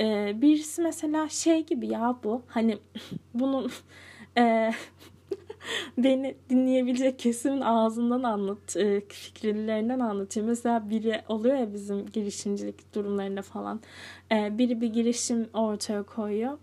e, 0.00 0.32
birisi 0.42 0.82
mesela 0.82 1.28
şey 1.28 1.66
gibi 1.66 1.86
ya 1.86 2.16
bu 2.24 2.42
hani 2.48 2.78
bunun 3.34 3.70
e, 4.38 4.72
beni 5.98 6.36
dinleyebilecek 6.50 7.18
kesimin 7.18 7.60
ağzından 7.60 8.22
anlat, 8.22 8.76
e, 8.76 9.00
fikirlerinden 9.00 10.00
anlatıyor. 10.00 10.46
Mesela 10.46 10.90
biri 10.90 11.22
oluyor 11.28 11.56
ya 11.56 11.72
bizim 11.72 12.06
girişimcilik 12.06 12.94
durumlarında 12.94 13.42
falan. 13.42 13.80
E, 14.32 14.58
biri 14.58 14.80
bir 14.80 14.86
girişim 14.86 15.48
ortaya 15.54 16.02
koyuyor. 16.02 16.58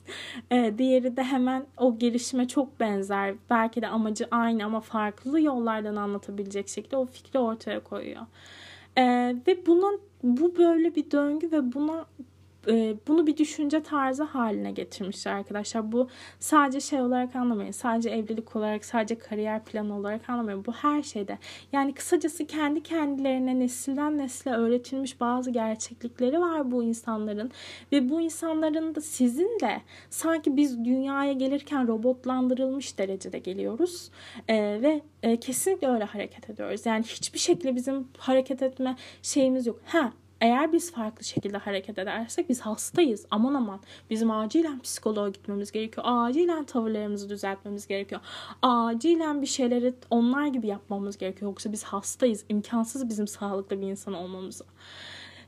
e, 0.50 0.74
diğeri 0.78 1.16
de 1.16 1.22
hemen 1.22 1.66
o 1.76 1.98
girişime 1.98 2.48
çok 2.48 2.80
benzer. 2.80 3.34
Belki 3.50 3.82
de 3.82 3.88
amacı 3.88 4.28
aynı 4.30 4.64
ama 4.64 4.80
farklı 4.80 5.40
yollardan 5.40 5.96
anlatabilecek 5.96 6.68
şekilde 6.68 6.96
o 6.96 7.06
fikri 7.06 7.38
ortaya 7.38 7.80
koyuyor. 7.80 8.22
Ve 9.46 9.66
bunun 9.66 10.00
bu 10.22 10.56
böyle 10.56 10.94
bir 10.94 11.10
döngü 11.10 11.52
ve 11.52 11.72
buna 11.72 12.06
bunu 13.08 13.26
bir 13.26 13.36
düşünce 13.36 13.82
tarzı 13.82 14.22
haline 14.22 14.72
getirmişler 14.72 15.32
arkadaşlar. 15.32 15.92
Bu 15.92 16.08
sadece 16.40 16.80
şey 16.80 17.00
olarak 17.00 17.36
anlamayın. 17.36 17.70
Sadece 17.70 18.10
evlilik 18.10 18.56
olarak, 18.56 18.84
sadece 18.84 19.18
kariyer 19.18 19.64
planı 19.64 19.96
olarak 19.96 20.30
anlamayın. 20.30 20.64
Bu 20.64 20.72
her 20.72 21.02
şeyde. 21.02 21.38
Yani 21.72 21.94
kısacası 21.94 22.46
kendi 22.46 22.82
kendilerine 22.82 23.58
nesilden 23.58 24.18
nesile 24.18 24.52
öğretilmiş 24.54 25.20
bazı 25.20 25.50
gerçeklikleri 25.50 26.40
var 26.40 26.70
bu 26.70 26.84
insanların. 26.84 27.50
Ve 27.92 28.08
bu 28.08 28.20
insanların 28.20 28.94
da 28.94 29.00
sizin 29.00 29.60
de 29.60 29.80
sanki 30.10 30.56
biz 30.56 30.84
dünyaya 30.84 31.32
gelirken 31.32 31.88
robotlandırılmış 31.88 32.98
derecede 32.98 33.38
geliyoruz. 33.38 34.10
E, 34.48 34.54
ve 34.82 35.02
e, 35.22 35.40
kesinlikle 35.40 35.88
öyle 35.88 36.04
hareket 36.04 36.50
ediyoruz. 36.50 36.86
Yani 36.86 37.04
hiçbir 37.04 37.38
şekilde 37.38 37.76
bizim 37.76 38.08
hareket 38.18 38.62
etme 38.62 38.96
şeyimiz 39.22 39.66
yok. 39.66 39.80
Ha 39.84 40.12
eğer 40.40 40.72
biz 40.72 40.92
farklı 40.92 41.24
şekilde 41.24 41.58
hareket 41.58 41.98
edersek 41.98 42.48
biz 42.48 42.60
hastayız. 42.60 43.26
Aman 43.30 43.54
aman 43.54 43.80
bizim 44.10 44.30
acilen 44.30 44.80
psikoloğa 44.80 45.28
gitmemiz 45.28 45.72
gerekiyor. 45.72 46.06
Acilen 46.08 46.64
tavırlarımızı 46.64 47.30
düzeltmemiz 47.30 47.86
gerekiyor. 47.86 48.20
Acilen 48.62 49.42
bir 49.42 49.46
şeyleri 49.46 49.94
onlar 50.10 50.46
gibi 50.46 50.66
yapmamız 50.66 51.18
gerekiyor. 51.18 51.50
Yoksa 51.50 51.72
biz 51.72 51.84
hastayız. 51.84 52.44
İmkansız 52.48 53.08
bizim 53.08 53.28
sağlıklı 53.28 53.80
bir 53.80 53.86
insan 53.86 54.14
olmamız. 54.14 54.62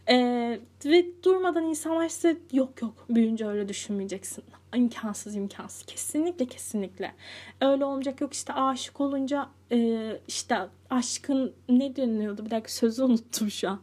Ee, 0.09 0.61
ve 0.85 1.07
durmadan 1.25 1.65
insanlar 1.65 2.09
size 2.09 2.37
yok 2.53 2.83
yok 2.83 2.95
büyünce 3.11 3.47
öyle 3.47 3.69
düşünmeyeceksin. 3.69 4.45
İmkansız 4.77 5.37
imkansız. 5.37 5.83
Kesinlikle 5.83 6.47
kesinlikle. 6.47 7.15
Öyle 7.61 7.85
olmayacak 7.85 8.21
yok 8.21 8.35
işte 8.35 8.53
aşık 8.53 9.01
olunca 9.01 9.49
e, 9.73 10.21
işte 10.29 10.59
aşkın 10.91 11.53
ne 11.69 11.97
deniyordu 11.97 12.45
bir 12.45 12.51
dakika 12.51 12.69
sözü 12.69 13.03
unuttum 13.05 13.51
şu 13.51 13.71
an 13.71 13.81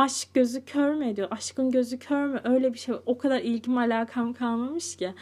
aşk 0.00 0.34
gözü 0.34 0.64
kör 0.64 0.94
mü 0.94 1.08
ediyor? 1.08 1.28
Aşkın 1.30 1.70
gözü 1.70 1.98
kör 1.98 2.26
mü? 2.26 2.40
Öyle 2.44 2.72
bir 2.72 2.78
şey 2.78 2.94
o 3.06 3.18
kadar 3.18 3.40
ilgim 3.40 3.78
alakam 3.78 4.32
kalmamış 4.32 4.96
ki. 4.96 5.14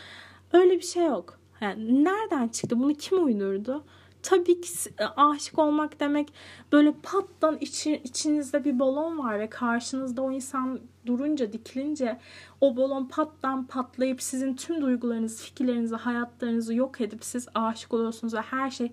Öyle 0.52 0.76
bir 0.76 0.84
şey 0.84 1.04
yok. 1.04 1.38
Yani 1.60 2.04
nereden 2.04 2.48
çıktı? 2.48 2.80
Bunu 2.80 2.94
kim 2.94 3.24
uydurdu? 3.24 3.84
Tabii 4.22 4.60
ki 4.60 4.70
e, 4.98 5.04
aşık 5.04 5.58
olmak 5.58 6.00
demek 6.00 6.32
böyle 6.72 6.92
pattan 7.02 7.58
içi, 7.60 8.00
içinizde 8.04 8.64
bir 8.64 8.78
balon 8.78 9.18
var 9.18 9.40
ve 9.40 9.50
karşınızda 9.50 10.22
o 10.22 10.32
insan 10.32 10.80
durunca, 11.06 11.52
dikilince 11.52 12.18
o 12.60 12.76
balon 12.76 13.04
pattan 13.04 13.66
patlayıp 13.66 14.22
sizin 14.22 14.56
tüm 14.56 14.82
duygularınızı, 14.82 15.44
fikirlerinizi, 15.44 15.96
hayatlarınızı 15.96 16.74
yok 16.74 17.00
edip 17.00 17.24
siz 17.24 17.48
aşık 17.54 17.94
oluyorsunuz 17.94 18.34
ve 18.34 18.40
her 18.40 18.70
şey 18.70 18.92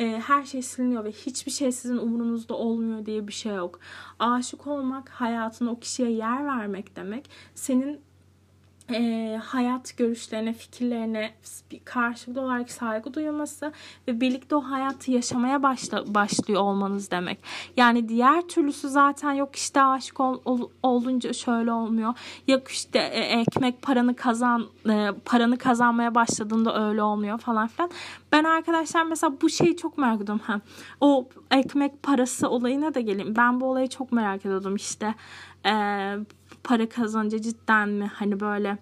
e, 0.00 0.20
her 0.20 0.44
şey 0.44 0.62
siliniyor 0.62 1.04
ve 1.04 1.12
hiçbir 1.12 1.52
şey 1.52 1.72
sizin 1.72 1.96
umurunuzda 1.96 2.54
olmuyor 2.54 3.06
diye 3.06 3.28
bir 3.28 3.32
şey 3.32 3.54
yok. 3.54 3.80
Aşık 4.18 4.66
olmak 4.66 5.08
hayatına 5.08 5.70
o 5.70 5.80
kişiye 5.80 6.10
yer 6.10 6.44
vermek 6.46 6.96
demek. 6.96 7.30
Senin 7.54 8.00
e, 8.92 9.36
hayat 9.44 9.96
görüşlerine, 9.96 10.52
fikirlerine 10.52 11.30
karşılıklı 11.84 12.40
olarak 12.40 12.70
saygı 12.70 13.14
duyulması 13.14 13.72
ve 14.08 14.20
birlikte 14.20 14.56
o 14.56 14.60
hayatı 14.60 15.10
yaşamaya 15.10 15.62
başla, 15.62 16.14
başlıyor 16.14 16.60
olmanız 16.60 17.10
demek. 17.10 17.38
Yani 17.76 18.08
diğer 18.08 18.42
türlüsü 18.42 18.88
zaten 18.88 19.32
yok 19.32 19.56
işte 19.56 19.82
aşık 19.82 20.20
ol, 20.20 20.40
ol, 20.44 20.68
olunca 20.82 21.32
şöyle 21.32 21.72
olmuyor. 21.72 22.14
Yok 22.48 22.68
işte 22.68 22.98
e, 22.98 23.20
ekmek 23.40 23.82
paranı 23.82 24.16
kazan 24.16 24.66
e, 24.88 25.10
paranı 25.24 25.58
kazanmaya 25.58 26.14
başladığında 26.14 26.88
öyle 26.88 27.02
olmuyor 27.02 27.38
falan 27.38 27.68
filan. 27.68 27.90
Ben 28.32 28.44
arkadaşlar 28.44 29.02
mesela 29.02 29.32
bu 29.42 29.50
şeyi 29.50 29.76
çok 29.76 29.98
merak 29.98 30.20
ediyorum. 30.20 30.42
Ha, 30.46 30.60
o 31.00 31.28
ekmek 31.50 32.02
parası 32.02 32.48
olayına 32.48 32.94
da 32.94 33.00
geleyim. 33.00 33.36
Ben 33.36 33.60
bu 33.60 33.66
olayı 33.66 33.88
çok 33.88 34.12
merak 34.12 34.40
ediyordum 34.40 34.76
işte. 34.76 35.14
Eee 35.64 36.18
para 36.64 36.88
kazanınca 36.88 37.42
cidden 37.42 37.88
mi 37.88 38.10
hani 38.14 38.40
böyle 38.40 38.78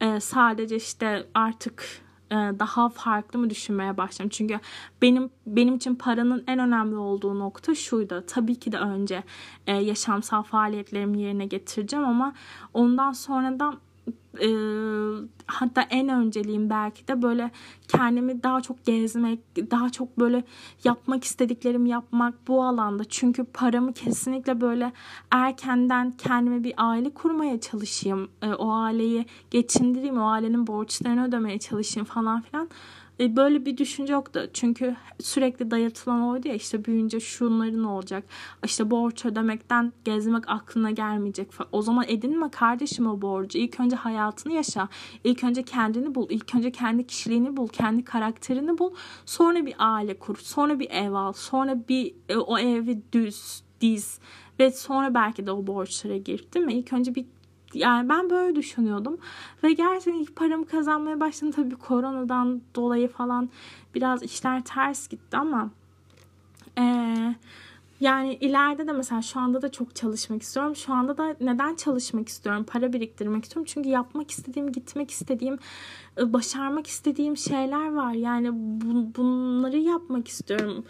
e, 0.00 0.20
sadece 0.20 0.76
işte 0.76 1.26
artık 1.34 2.02
e, 2.30 2.34
daha 2.34 2.88
farklı 2.88 3.38
mı 3.38 3.50
düşünmeye 3.50 3.96
başladım. 3.96 4.28
Çünkü 4.28 4.60
benim 5.02 5.30
benim 5.46 5.74
için 5.74 5.94
paranın 5.94 6.44
en 6.46 6.58
önemli 6.58 6.96
olduğu 6.96 7.38
nokta 7.38 7.74
şuydu. 7.74 8.24
Tabii 8.26 8.54
ki 8.54 8.72
de 8.72 8.78
önce 8.78 9.22
e, 9.66 9.72
yaşamsal 9.72 10.42
faaliyetlerimi 10.42 11.20
yerine 11.22 11.46
getireceğim 11.46 12.04
ama 12.06 12.34
ondan 12.74 13.12
sonradan 13.12 13.78
e, 14.42 14.48
hatta 15.46 15.82
en 15.82 16.08
önceliğim 16.08 16.70
belki 16.70 17.08
de 17.08 17.22
böyle 17.22 17.50
kendimi 17.88 18.42
daha 18.42 18.60
çok 18.60 18.84
gezmek, 18.84 19.40
daha 19.70 19.90
çok 19.90 20.18
böyle 20.18 20.44
yapmak 20.84 21.24
istediklerimi 21.24 21.88
yapmak 21.88 22.48
bu 22.48 22.64
alanda. 22.64 23.04
Çünkü 23.04 23.44
paramı 23.44 23.92
kesinlikle 23.92 24.60
böyle 24.60 24.92
erkenden 25.30 26.10
kendime 26.10 26.64
bir 26.64 26.74
aile 26.76 27.10
kurmaya 27.10 27.60
çalışayım. 27.60 28.28
E, 28.42 28.48
o 28.48 28.72
aileyi 28.72 29.26
geçindireyim, 29.50 30.18
o 30.18 30.28
ailenin 30.28 30.66
borçlarını 30.66 31.26
ödemeye 31.26 31.58
çalışayım 31.58 32.06
falan 32.06 32.40
filan. 32.40 32.68
E, 33.20 33.36
böyle 33.36 33.66
bir 33.66 33.76
düşünce 33.76 34.12
yoktu. 34.12 34.50
Çünkü 34.52 34.96
sürekli 35.20 35.70
dayatılan 35.70 36.22
oydu 36.22 36.48
ya 36.48 36.54
işte 36.54 36.84
büyüyünce 36.84 37.20
şunların 37.20 37.84
olacak. 37.84 38.24
İşte 38.64 38.90
borç 38.90 39.24
ödemekten 39.24 39.92
gezmek 40.04 40.48
aklına 40.48 40.90
gelmeyecek. 40.90 41.50
O 41.72 41.82
zaman 41.82 42.04
edinme 42.08 42.50
kardeşim 42.50 43.06
o 43.06 43.22
borcu. 43.22 43.58
İlk 43.58 43.80
önce 43.80 43.96
hayatını 43.96 44.52
yaşa. 44.52 44.88
İlk 45.24 45.44
önce 45.44 45.62
kendini 45.62 46.14
bul. 46.14 46.26
İlk 46.30 46.54
önce 46.54 46.72
kendi 46.72 47.06
kişiliğini 47.06 47.56
bul. 47.56 47.68
Kendi 47.68 48.04
karakterini 48.04 48.78
bul. 48.78 48.94
Sonra 49.26 49.66
bir 49.66 49.74
aile 49.78 50.18
kur. 50.18 50.36
Sonra 50.36 50.78
bir 50.78 50.90
ev 50.90 51.12
al. 51.12 51.32
Sonra 51.32 51.88
bir 51.88 52.14
e, 52.28 52.36
o 52.36 52.58
evi 52.58 53.02
düz 53.12 53.62
diz 53.80 54.18
ve 54.60 54.70
sonra 54.70 55.14
belki 55.14 55.46
de 55.46 55.52
o 55.52 55.66
borçlara 55.66 56.16
gir 56.16 56.46
değil 56.54 56.66
mi? 56.66 56.74
İlk 56.74 56.92
önce 56.92 57.14
bir 57.14 57.26
yani 57.74 58.08
ben 58.08 58.30
böyle 58.30 58.56
düşünüyordum. 58.56 59.18
Ve 59.64 59.72
gerçekten 59.72 60.20
ilk 60.20 60.36
paramı 60.36 60.66
kazanmaya 60.66 61.20
başladım. 61.20 61.52
Tabii 61.56 61.76
koronadan 61.76 62.62
dolayı 62.74 63.08
falan 63.08 63.48
biraz 63.94 64.22
işler 64.22 64.64
ters 64.64 65.08
gitti 65.08 65.36
ama 65.36 65.70
ee, 66.78 67.34
yani 68.00 68.34
ileride 68.34 68.86
de 68.86 68.92
mesela 68.92 69.22
şu 69.22 69.40
anda 69.40 69.62
da 69.62 69.72
çok 69.72 69.96
çalışmak 69.96 70.42
istiyorum. 70.42 70.76
Şu 70.76 70.92
anda 70.92 71.16
da 71.16 71.36
neden 71.40 71.74
çalışmak 71.74 72.28
istiyorum? 72.28 72.64
Para 72.64 72.92
biriktirmek 72.92 73.44
istiyorum. 73.44 73.70
Çünkü 73.74 73.88
yapmak 73.88 74.30
istediğim, 74.30 74.72
gitmek 74.72 75.10
istediğim, 75.10 75.58
başarmak 76.20 76.86
istediğim 76.86 77.36
şeyler 77.36 77.92
var. 77.92 78.12
Yani 78.12 78.50
bu, 78.52 79.14
bunları 79.16 79.78
yapmak 79.78 80.28
istiyorum 80.28 80.84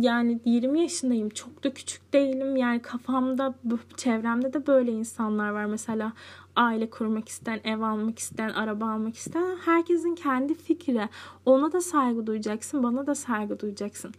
yani 0.00 0.40
20 0.44 0.80
yaşındayım. 0.80 1.28
Çok 1.28 1.64
da 1.64 1.74
küçük 1.74 2.12
değilim. 2.12 2.56
Yani 2.56 2.82
kafamda, 2.82 3.54
çevremde 3.96 4.52
de 4.52 4.66
böyle 4.66 4.92
insanlar 4.92 5.50
var. 5.50 5.64
Mesela 5.64 6.12
aile 6.56 6.90
kurmak 6.90 7.28
isteyen, 7.28 7.60
ev 7.64 7.80
almak 7.80 8.18
isteyen, 8.18 8.48
araba 8.48 8.90
almak 8.90 9.16
isteyen. 9.16 9.56
Herkesin 9.64 10.14
kendi 10.14 10.54
fikri. 10.54 11.08
Ona 11.46 11.72
da 11.72 11.80
saygı 11.80 12.26
duyacaksın, 12.26 12.82
bana 12.82 13.06
da 13.06 13.14
saygı 13.14 13.60
duyacaksın. 13.60 14.14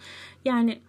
Yani 0.46 0.82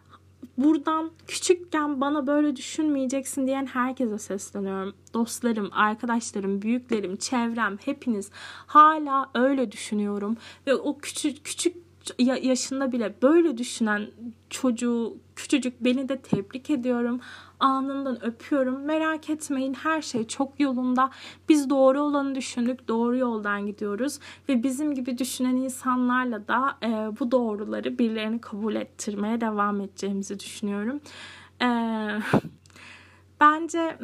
buradan 0.58 1.10
küçükken 1.26 2.00
bana 2.00 2.26
böyle 2.26 2.56
düşünmeyeceksin 2.56 3.46
diyen 3.46 3.66
herkese 3.66 4.18
sesleniyorum. 4.18 4.94
Dostlarım, 5.14 5.70
arkadaşlarım, 5.72 6.62
büyüklerim, 6.62 7.16
çevrem 7.16 7.78
hepiniz 7.84 8.30
hala 8.66 9.30
öyle 9.34 9.72
düşünüyorum 9.72 10.36
ve 10.66 10.74
o 10.74 10.98
küçük 10.98 11.44
küçük 11.44 11.83
yaşında 12.18 12.92
bile 12.92 13.14
böyle 13.22 13.58
düşünen 13.58 14.10
çocuğu 14.50 15.16
küçücük 15.36 15.84
beni 15.84 16.08
de 16.08 16.18
tebrik 16.18 16.70
ediyorum. 16.70 17.20
Anından 17.60 18.24
öpüyorum. 18.24 18.84
Merak 18.84 19.30
etmeyin 19.30 19.74
her 19.74 20.02
şey 20.02 20.26
çok 20.26 20.60
yolunda. 20.60 21.10
Biz 21.48 21.70
doğru 21.70 22.00
olanı 22.02 22.34
düşündük. 22.34 22.88
Doğru 22.88 23.16
yoldan 23.16 23.66
gidiyoruz. 23.66 24.18
Ve 24.48 24.62
bizim 24.62 24.94
gibi 24.94 25.18
düşünen 25.18 25.56
insanlarla 25.56 26.48
da 26.48 26.78
e, 26.82 26.88
bu 27.20 27.30
doğruları 27.30 27.98
birilerini 27.98 28.40
kabul 28.40 28.74
ettirmeye 28.74 29.40
devam 29.40 29.80
edeceğimizi 29.80 30.40
düşünüyorum. 30.40 31.00
E, 31.62 31.68
bence 33.40 33.98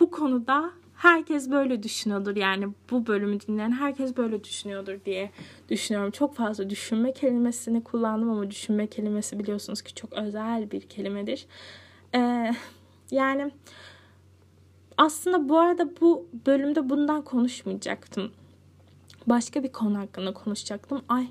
bu 0.00 0.10
konuda 0.10 0.70
herkes 0.96 1.50
böyle 1.50 1.82
düşünüyordur. 1.82 2.36
Yani 2.36 2.68
bu 2.90 3.06
bölümü 3.06 3.40
dinleyen 3.40 3.72
herkes 3.72 4.16
böyle 4.16 4.44
düşünüyordur 4.44 5.04
diye 5.04 5.30
düşünüyorum. 5.68 6.10
Çok 6.10 6.34
fazla 6.34 6.70
düşünme 6.70 7.12
kelimesini 7.12 7.84
kullandım 7.84 8.30
ama 8.30 8.50
düşünme 8.50 8.86
kelimesi 8.86 9.38
biliyorsunuz 9.38 9.82
ki 9.82 9.94
çok 9.94 10.12
özel 10.12 10.70
bir 10.70 10.80
kelimedir. 10.80 11.46
Ee, 12.14 12.52
yani 13.10 13.50
aslında 14.96 15.48
bu 15.48 15.58
arada 15.58 15.90
bu 16.00 16.28
bölümde 16.46 16.90
bundan 16.90 17.22
konuşmayacaktım. 17.22 18.32
Başka 19.26 19.62
bir 19.62 19.72
konu 19.72 19.98
hakkında 19.98 20.32
konuşacaktım. 20.32 21.02
Ay 21.08 21.26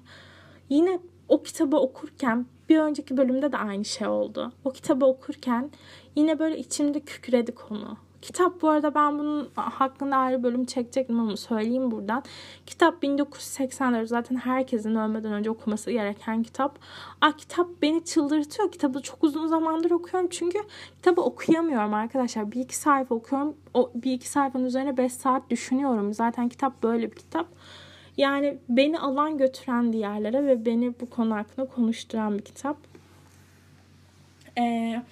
yine 0.69 0.99
o 1.29 1.43
kitabı 1.43 1.77
okurken 1.77 2.45
bir 2.69 2.79
önceki 2.79 3.17
bölümde 3.17 3.51
de 3.51 3.57
aynı 3.57 3.85
şey 3.85 4.07
oldu. 4.07 4.51
O 4.63 4.71
kitabı 4.71 5.05
okurken 5.05 5.71
yine 6.15 6.39
böyle 6.39 6.57
içimde 6.57 6.99
kükredi 6.99 7.55
konu. 7.55 7.97
Kitap 8.25 8.61
bu 8.61 8.69
arada 8.69 8.95
ben 8.95 9.19
bunun 9.19 9.49
hakkında 9.55 10.17
ayrı 10.17 10.43
bölüm 10.43 10.65
çekecektim 10.65 11.19
ama 11.19 11.37
söyleyeyim 11.37 11.91
buradan. 11.91 12.23
Kitap 12.65 13.01
1984 13.01 14.07
zaten 14.07 14.35
herkesin 14.35 14.95
ölmeden 14.95 15.33
önce 15.33 15.49
okuması 15.49 15.91
gereken 15.91 16.43
kitap. 16.43 16.79
Aa, 17.21 17.31
kitap 17.31 17.67
beni 17.81 18.05
çıldırtıyor. 18.05 18.71
Kitabı 18.71 19.01
çok 19.01 19.23
uzun 19.23 19.47
zamandır 19.47 19.91
okuyorum 19.91 20.29
çünkü 20.29 20.59
kitabı 20.95 21.21
okuyamıyorum 21.21 21.93
arkadaşlar. 21.93 22.51
Bir 22.51 22.59
iki 22.59 22.75
sayfa 22.75 23.15
okuyorum. 23.15 23.55
O 23.73 23.91
bir 23.95 24.11
iki 24.13 24.29
sayfanın 24.29 24.65
üzerine 24.65 24.97
5 24.97 25.13
saat 25.13 25.49
düşünüyorum. 25.49 26.13
Zaten 26.13 26.49
kitap 26.49 26.83
böyle 26.83 27.11
bir 27.11 27.15
kitap. 27.15 27.47
Yani 28.17 28.57
beni 28.69 28.99
alan 28.99 29.37
götüren 29.37 29.93
diğerlere 29.93 30.45
ve 30.45 30.65
beni 30.65 30.93
bu 31.01 31.09
konu 31.09 31.35
hakkında 31.35 31.67
konuşturan 31.67 32.37
bir 32.37 32.43
kitap. 32.43 32.77
Eee 34.57 35.03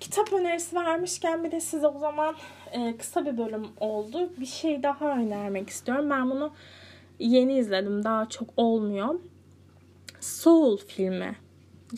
kitap 0.00 0.32
önerisi 0.32 0.76
vermişken 0.76 1.44
bir 1.44 1.50
de 1.50 1.60
size 1.60 1.86
o 1.86 1.98
zaman 1.98 2.34
e, 2.72 2.96
kısa 2.96 3.26
bir 3.26 3.38
bölüm 3.38 3.66
oldu. 3.80 4.30
Bir 4.40 4.46
şey 4.46 4.82
daha 4.82 5.12
önermek 5.18 5.70
istiyorum. 5.70 6.10
Ben 6.10 6.30
bunu 6.30 6.50
yeni 7.18 7.58
izledim. 7.58 8.04
Daha 8.04 8.28
çok 8.28 8.48
olmuyor. 8.56 9.14
Soul 10.20 10.76
filmi. 10.76 11.36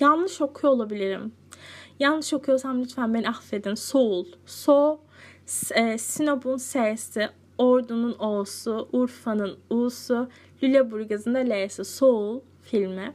Yanlış 0.00 0.40
okuyor 0.40 0.72
olabilirim. 0.72 1.33
Yanlış 1.98 2.35
okuyorsam 2.35 2.83
lütfen 2.83 3.14
beni 3.14 3.28
affedin. 3.28 3.74
Soul. 3.74 4.24
So, 4.46 5.00
e, 5.74 5.98
Sinop'un 5.98 6.56
S'si, 6.56 7.28
Ordu'nun 7.59 8.18
O'su, 8.18 8.88
Urfa'nın 8.92 9.59
U'su, 9.70 10.28
Lüleburgaz'ın 10.62 11.35
da 11.35 11.38
L'si. 11.38 11.85
Soul 11.85 12.40
filmi. 12.62 13.14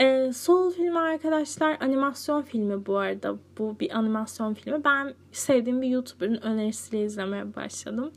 E, 0.00 0.32
Soul 0.32 0.70
filmi 0.70 0.98
arkadaşlar 0.98 1.76
animasyon 1.80 2.42
filmi 2.42 2.86
bu 2.86 2.98
arada. 2.98 3.36
Bu 3.58 3.76
bir 3.80 3.98
animasyon 3.98 4.54
filmi. 4.54 4.84
Ben 4.84 5.14
sevdiğim 5.32 5.82
bir 5.82 5.88
YouTuber'ın 5.88 6.42
önerisiyle 6.42 7.04
izlemeye 7.04 7.54
başladım. 7.56 8.12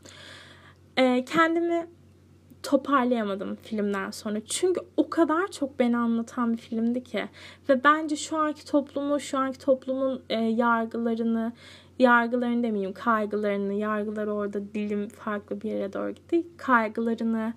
E, 0.98 1.26
kendimi 1.26 1.88
toparlayamadım 2.64 3.56
filmden 3.56 4.12
sonra. 4.12 4.40
Çünkü 4.46 4.82
o 4.98 5.10
kadar 5.10 5.48
çok 5.48 5.80
beni 5.80 5.98
anlatan 5.98 6.54
bir 6.54 6.58
filmdi 6.58 7.04
ki. 7.04 7.30
Ve 7.70 7.84
bence 7.84 8.16
şu 8.16 8.38
anki 8.38 8.66
toplumu, 8.66 9.20
şu 9.20 9.38
anki 9.38 9.60
toplumun 9.60 10.22
e, 10.30 10.36
yargılarını, 10.36 11.54
yargılarını 12.00 12.64
demeyeyim, 12.64 12.94
kaygılarını, 12.94 13.74
yargılar 13.74 14.28
orada 14.28 14.74
dilim 14.74 15.10
farklı 15.10 15.62
bir 15.62 15.70
yere 15.70 15.94
doğru 15.94 16.12
gitti. 16.12 16.44
Kaygılarını, 16.58 17.54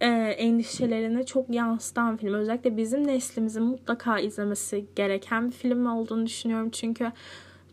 e, 0.00 0.06
endişelerini 0.38 1.26
çok 1.26 1.54
yansıtan 1.54 2.16
film. 2.16 2.34
Özellikle 2.34 2.76
bizim 2.76 3.06
neslimizin 3.06 3.62
mutlaka 3.62 4.18
izlemesi 4.18 4.86
gereken 4.96 5.46
bir 5.46 5.52
film 5.52 5.86
olduğunu 5.86 6.26
düşünüyorum. 6.26 6.70
Çünkü 6.70 7.12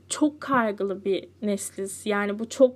çok 0.10 0.42
kaygılı 0.42 1.06
bir 1.06 1.28
nesliz. 1.42 2.06
Yani 2.06 2.40
bu 2.40 2.50
çok 2.50 2.76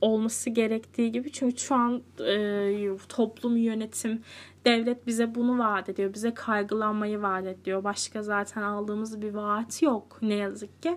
olması 0.00 0.50
gerektiği 0.50 1.12
gibi. 1.12 1.32
Çünkü 1.32 1.58
şu 1.58 1.74
an 1.74 2.02
e, 2.20 2.96
toplum, 3.08 3.56
yönetim, 3.56 4.22
devlet 4.64 5.06
bize 5.06 5.34
bunu 5.34 5.58
vaat 5.58 5.88
ediyor. 5.88 6.14
Bize 6.14 6.34
kaygılanmayı 6.34 7.22
vaat 7.22 7.46
ediyor. 7.46 7.84
Başka 7.84 8.22
zaten 8.22 8.62
aldığımız 8.62 9.22
bir 9.22 9.34
vaat 9.34 9.82
yok 9.82 10.18
ne 10.22 10.34
yazık 10.34 10.82
ki. 10.82 10.96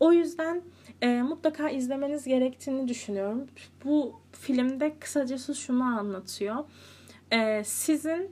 O 0.00 0.12
yüzden 0.12 0.62
e, 1.02 1.22
mutlaka 1.22 1.70
izlemeniz 1.70 2.24
gerektiğini 2.24 2.88
düşünüyorum. 2.88 3.46
Bu 3.84 4.12
filmde 4.32 4.98
kısacası 4.98 5.54
şunu 5.54 5.82
anlatıyor 5.82 6.64
e, 7.32 7.64
sizin 7.64 8.30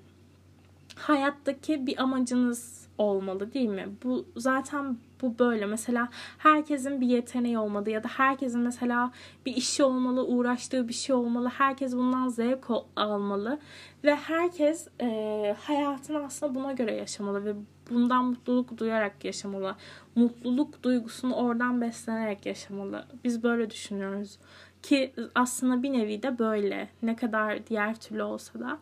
hayattaki 0.96 1.86
bir 1.86 2.02
amacınız 2.02 2.88
olmalı 2.98 3.52
değil 3.54 3.68
mi? 3.68 3.88
Bu 4.04 4.26
zaten 4.36 4.96
bu 5.22 5.38
böyle. 5.38 5.66
Mesela 5.66 6.08
herkesin 6.38 7.00
bir 7.00 7.06
yeteneği 7.06 7.58
olmalı 7.58 7.90
ya 7.90 8.04
da 8.04 8.08
herkesin 8.08 8.60
mesela 8.60 9.12
bir 9.46 9.56
işi 9.56 9.82
olmalı, 9.84 10.26
uğraştığı 10.26 10.88
bir 10.88 10.94
şey 10.94 11.16
olmalı. 11.16 11.48
Herkes 11.48 11.92
bundan 11.92 12.28
zevk 12.28 12.66
almalı 12.96 13.58
ve 14.04 14.14
herkes 14.14 14.88
e, 15.00 15.56
hayatını 15.60 16.24
aslında 16.24 16.54
buna 16.54 16.72
göre 16.72 16.94
yaşamalı 16.94 17.44
ve 17.44 17.54
bundan 17.90 18.24
mutluluk 18.24 18.78
duyarak 18.78 19.24
yaşamalı. 19.24 19.76
Mutluluk 20.14 20.82
duygusunu 20.82 21.34
oradan 21.34 21.80
beslenerek 21.80 22.46
yaşamalı. 22.46 23.06
Biz 23.24 23.42
böyle 23.42 23.70
düşünüyoruz. 23.70 24.38
Ki 24.82 25.12
aslında 25.34 25.82
bir 25.82 25.92
nevi 25.92 26.22
de 26.22 26.38
böyle. 26.38 26.88
Ne 27.02 27.16
kadar 27.16 27.66
diğer 27.66 28.00
türlü 28.00 28.22
olsa 28.22 28.60
da. 28.60 28.78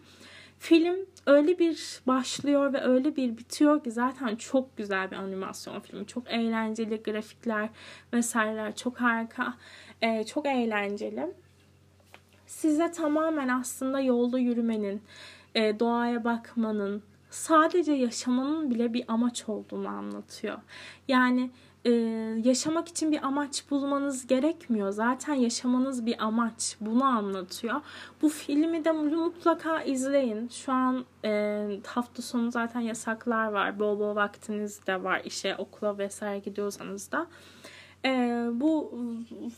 Film 0.58 0.96
öyle 1.26 1.58
bir 1.58 2.00
başlıyor 2.06 2.72
ve 2.72 2.80
öyle 2.80 3.16
bir 3.16 3.38
bitiyor 3.38 3.84
ki 3.84 3.90
zaten 3.90 4.36
çok 4.36 4.76
güzel 4.76 5.10
bir 5.10 5.16
animasyon 5.16 5.80
filmi. 5.80 6.06
Çok 6.06 6.30
eğlenceli 6.30 7.02
grafikler 7.02 7.68
vesaireler 8.14 8.76
çok 8.76 9.00
harika. 9.00 9.54
Ee, 10.02 10.24
çok 10.24 10.46
eğlenceli. 10.46 11.26
Size 12.46 12.90
tamamen 12.90 13.48
aslında 13.48 14.00
yolda 14.00 14.38
yürümenin, 14.38 15.02
e, 15.54 15.80
doğaya 15.80 16.24
bakmanın, 16.24 17.02
sadece 17.30 17.92
yaşamanın 17.92 18.70
bile 18.70 18.92
bir 18.94 19.04
amaç 19.08 19.48
olduğunu 19.48 19.88
anlatıyor. 19.88 20.58
Yani 21.08 21.50
e, 21.84 21.90
yaşamak 22.44 22.88
için 22.88 23.12
bir 23.12 23.26
amaç 23.26 23.70
bulmanız 23.70 24.26
gerekmiyor. 24.26 24.90
Zaten 24.90 25.34
yaşamanız 25.34 26.06
bir 26.06 26.24
amaç. 26.24 26.76
Bunu 26.80 27.04
anlatıyor. 27.04 27.80
Bu 28.22 28.28
filmi 28.28 28.84
de 28.84 28.92
mutlaka 28.92 29.82
izleyin. 29.82 30.48
Şu 30.48 30.72
an 30.72 31.04
e, 31.24 31.64
hafta 31.86 32.22
sonu 32.22 32.50
zaten 32.50 32.80
yasaklar 32.80 33.46
var. 33.46 33.78
Bol 33.78 33.98
bol 33.98 34.16
vaktiniz 34.16 34.86
de 34.86 35.04
var 35.04 35.22
işe, 35.24 35.56
okula 35.56 35.98
vesaire 35.98 36.38
gidiyorsanız 36.38 37.12
da. 37.12 37.26
E, 38.04 38.10
bu 38.52 38.92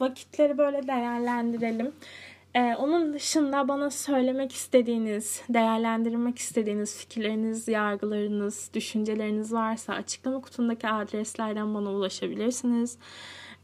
vakitleri 0.00 0.58
böyle 0.58 0.86
değerlendirelim. 0.86 1.92
Ee, 2.54 2.74
onun 2.78 3.12
dışında 3.14 3.68
bana 3.68 3.90
söylemek 3.90 4.52
istediğiniz, 4.52 5.42
değerlendirmek 5.48 6.38
istediğiniz 6.38 6.96
fikirleriniz, 6.98 7.68
yargılarınız, 7.68 8.70
düşünceleriniz 8.74 9.52
varsa 9.52 9.92
açıklama 9.92 10.40
kutundaki 10.40 10.88
adreslerden 10.88 11.74
bana 11.74 11.90
ulaşabilirsiniz. 11.92 12.98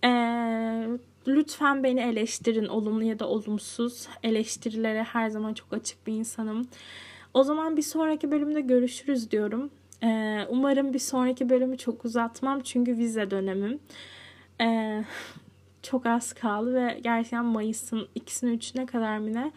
Ee, 0.05 0.89
lütfen 1.27 1.83
beni 1.85 2.01
eleştirin, 2.01 2.67
olumlu 2.67 3.05
ya 3.05 3.19
da 3.19 3.29
olumsuz. 3.29 4.09
Eleştirilere 4.23 5.03
her 5.03 5.29
zaman 5.29 5.55
çok 5.55 5.73
açık 5.73 6.07
bir 6.07 6.13
insanım. 6.13 6.69
O 7.35 7.43
zaman 7.43 7.77
bir 7.77 7.83
sonraki 7.83 8.31
bölümde 8.31 8.61
görüşürüz 8.61 9.31
diyorum. 9.31 9.71
Ee, 10.03 10.47
umarım 10.49 10.95
bir 10.95 10.99
sonraki 10.99 11.49
bölümü 11.49 11.79
çok 11.79 12.05
uzatmam 12.05 12.61
çünkü 12.61 12.97
vize 12.97 13.31
dönemim. 13.31 13.81
Ee, 14.61 15.05
çok 15.87 16.07
az 16.07 16.33
kaldı 16.33 16.75
ve 16.75 17.01
gerçekten 17.03 17.45
Mayıs'ın 17.45 18.09
ikisine 18.15 18.51
üçüne 18.51 18.87
kadar 18.87 19.19
mı 19.19 19.35
ne 19.35 19.53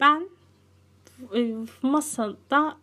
ben 0.00 0.28
e, 1.34 1.54
masada 1.82 2.76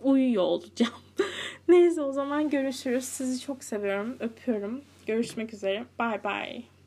uyuyor 0.00 0.42
olacağım. 0.42 0.92
Neyse 1.68 2.02
o 2.02 2.12
zaman 2.12 2.50
görüşürüz. 2.50 3.04
Sizi 3.04 3.40
çok 3.40 3.64
seviyorum. 3.64 4.16
Öpüyorum. 4.20 4.80
Görüşmek 5.06 5.54
üzere. 5.54 5.84
Bay 5.98 6.24
bay. 6.24 6.77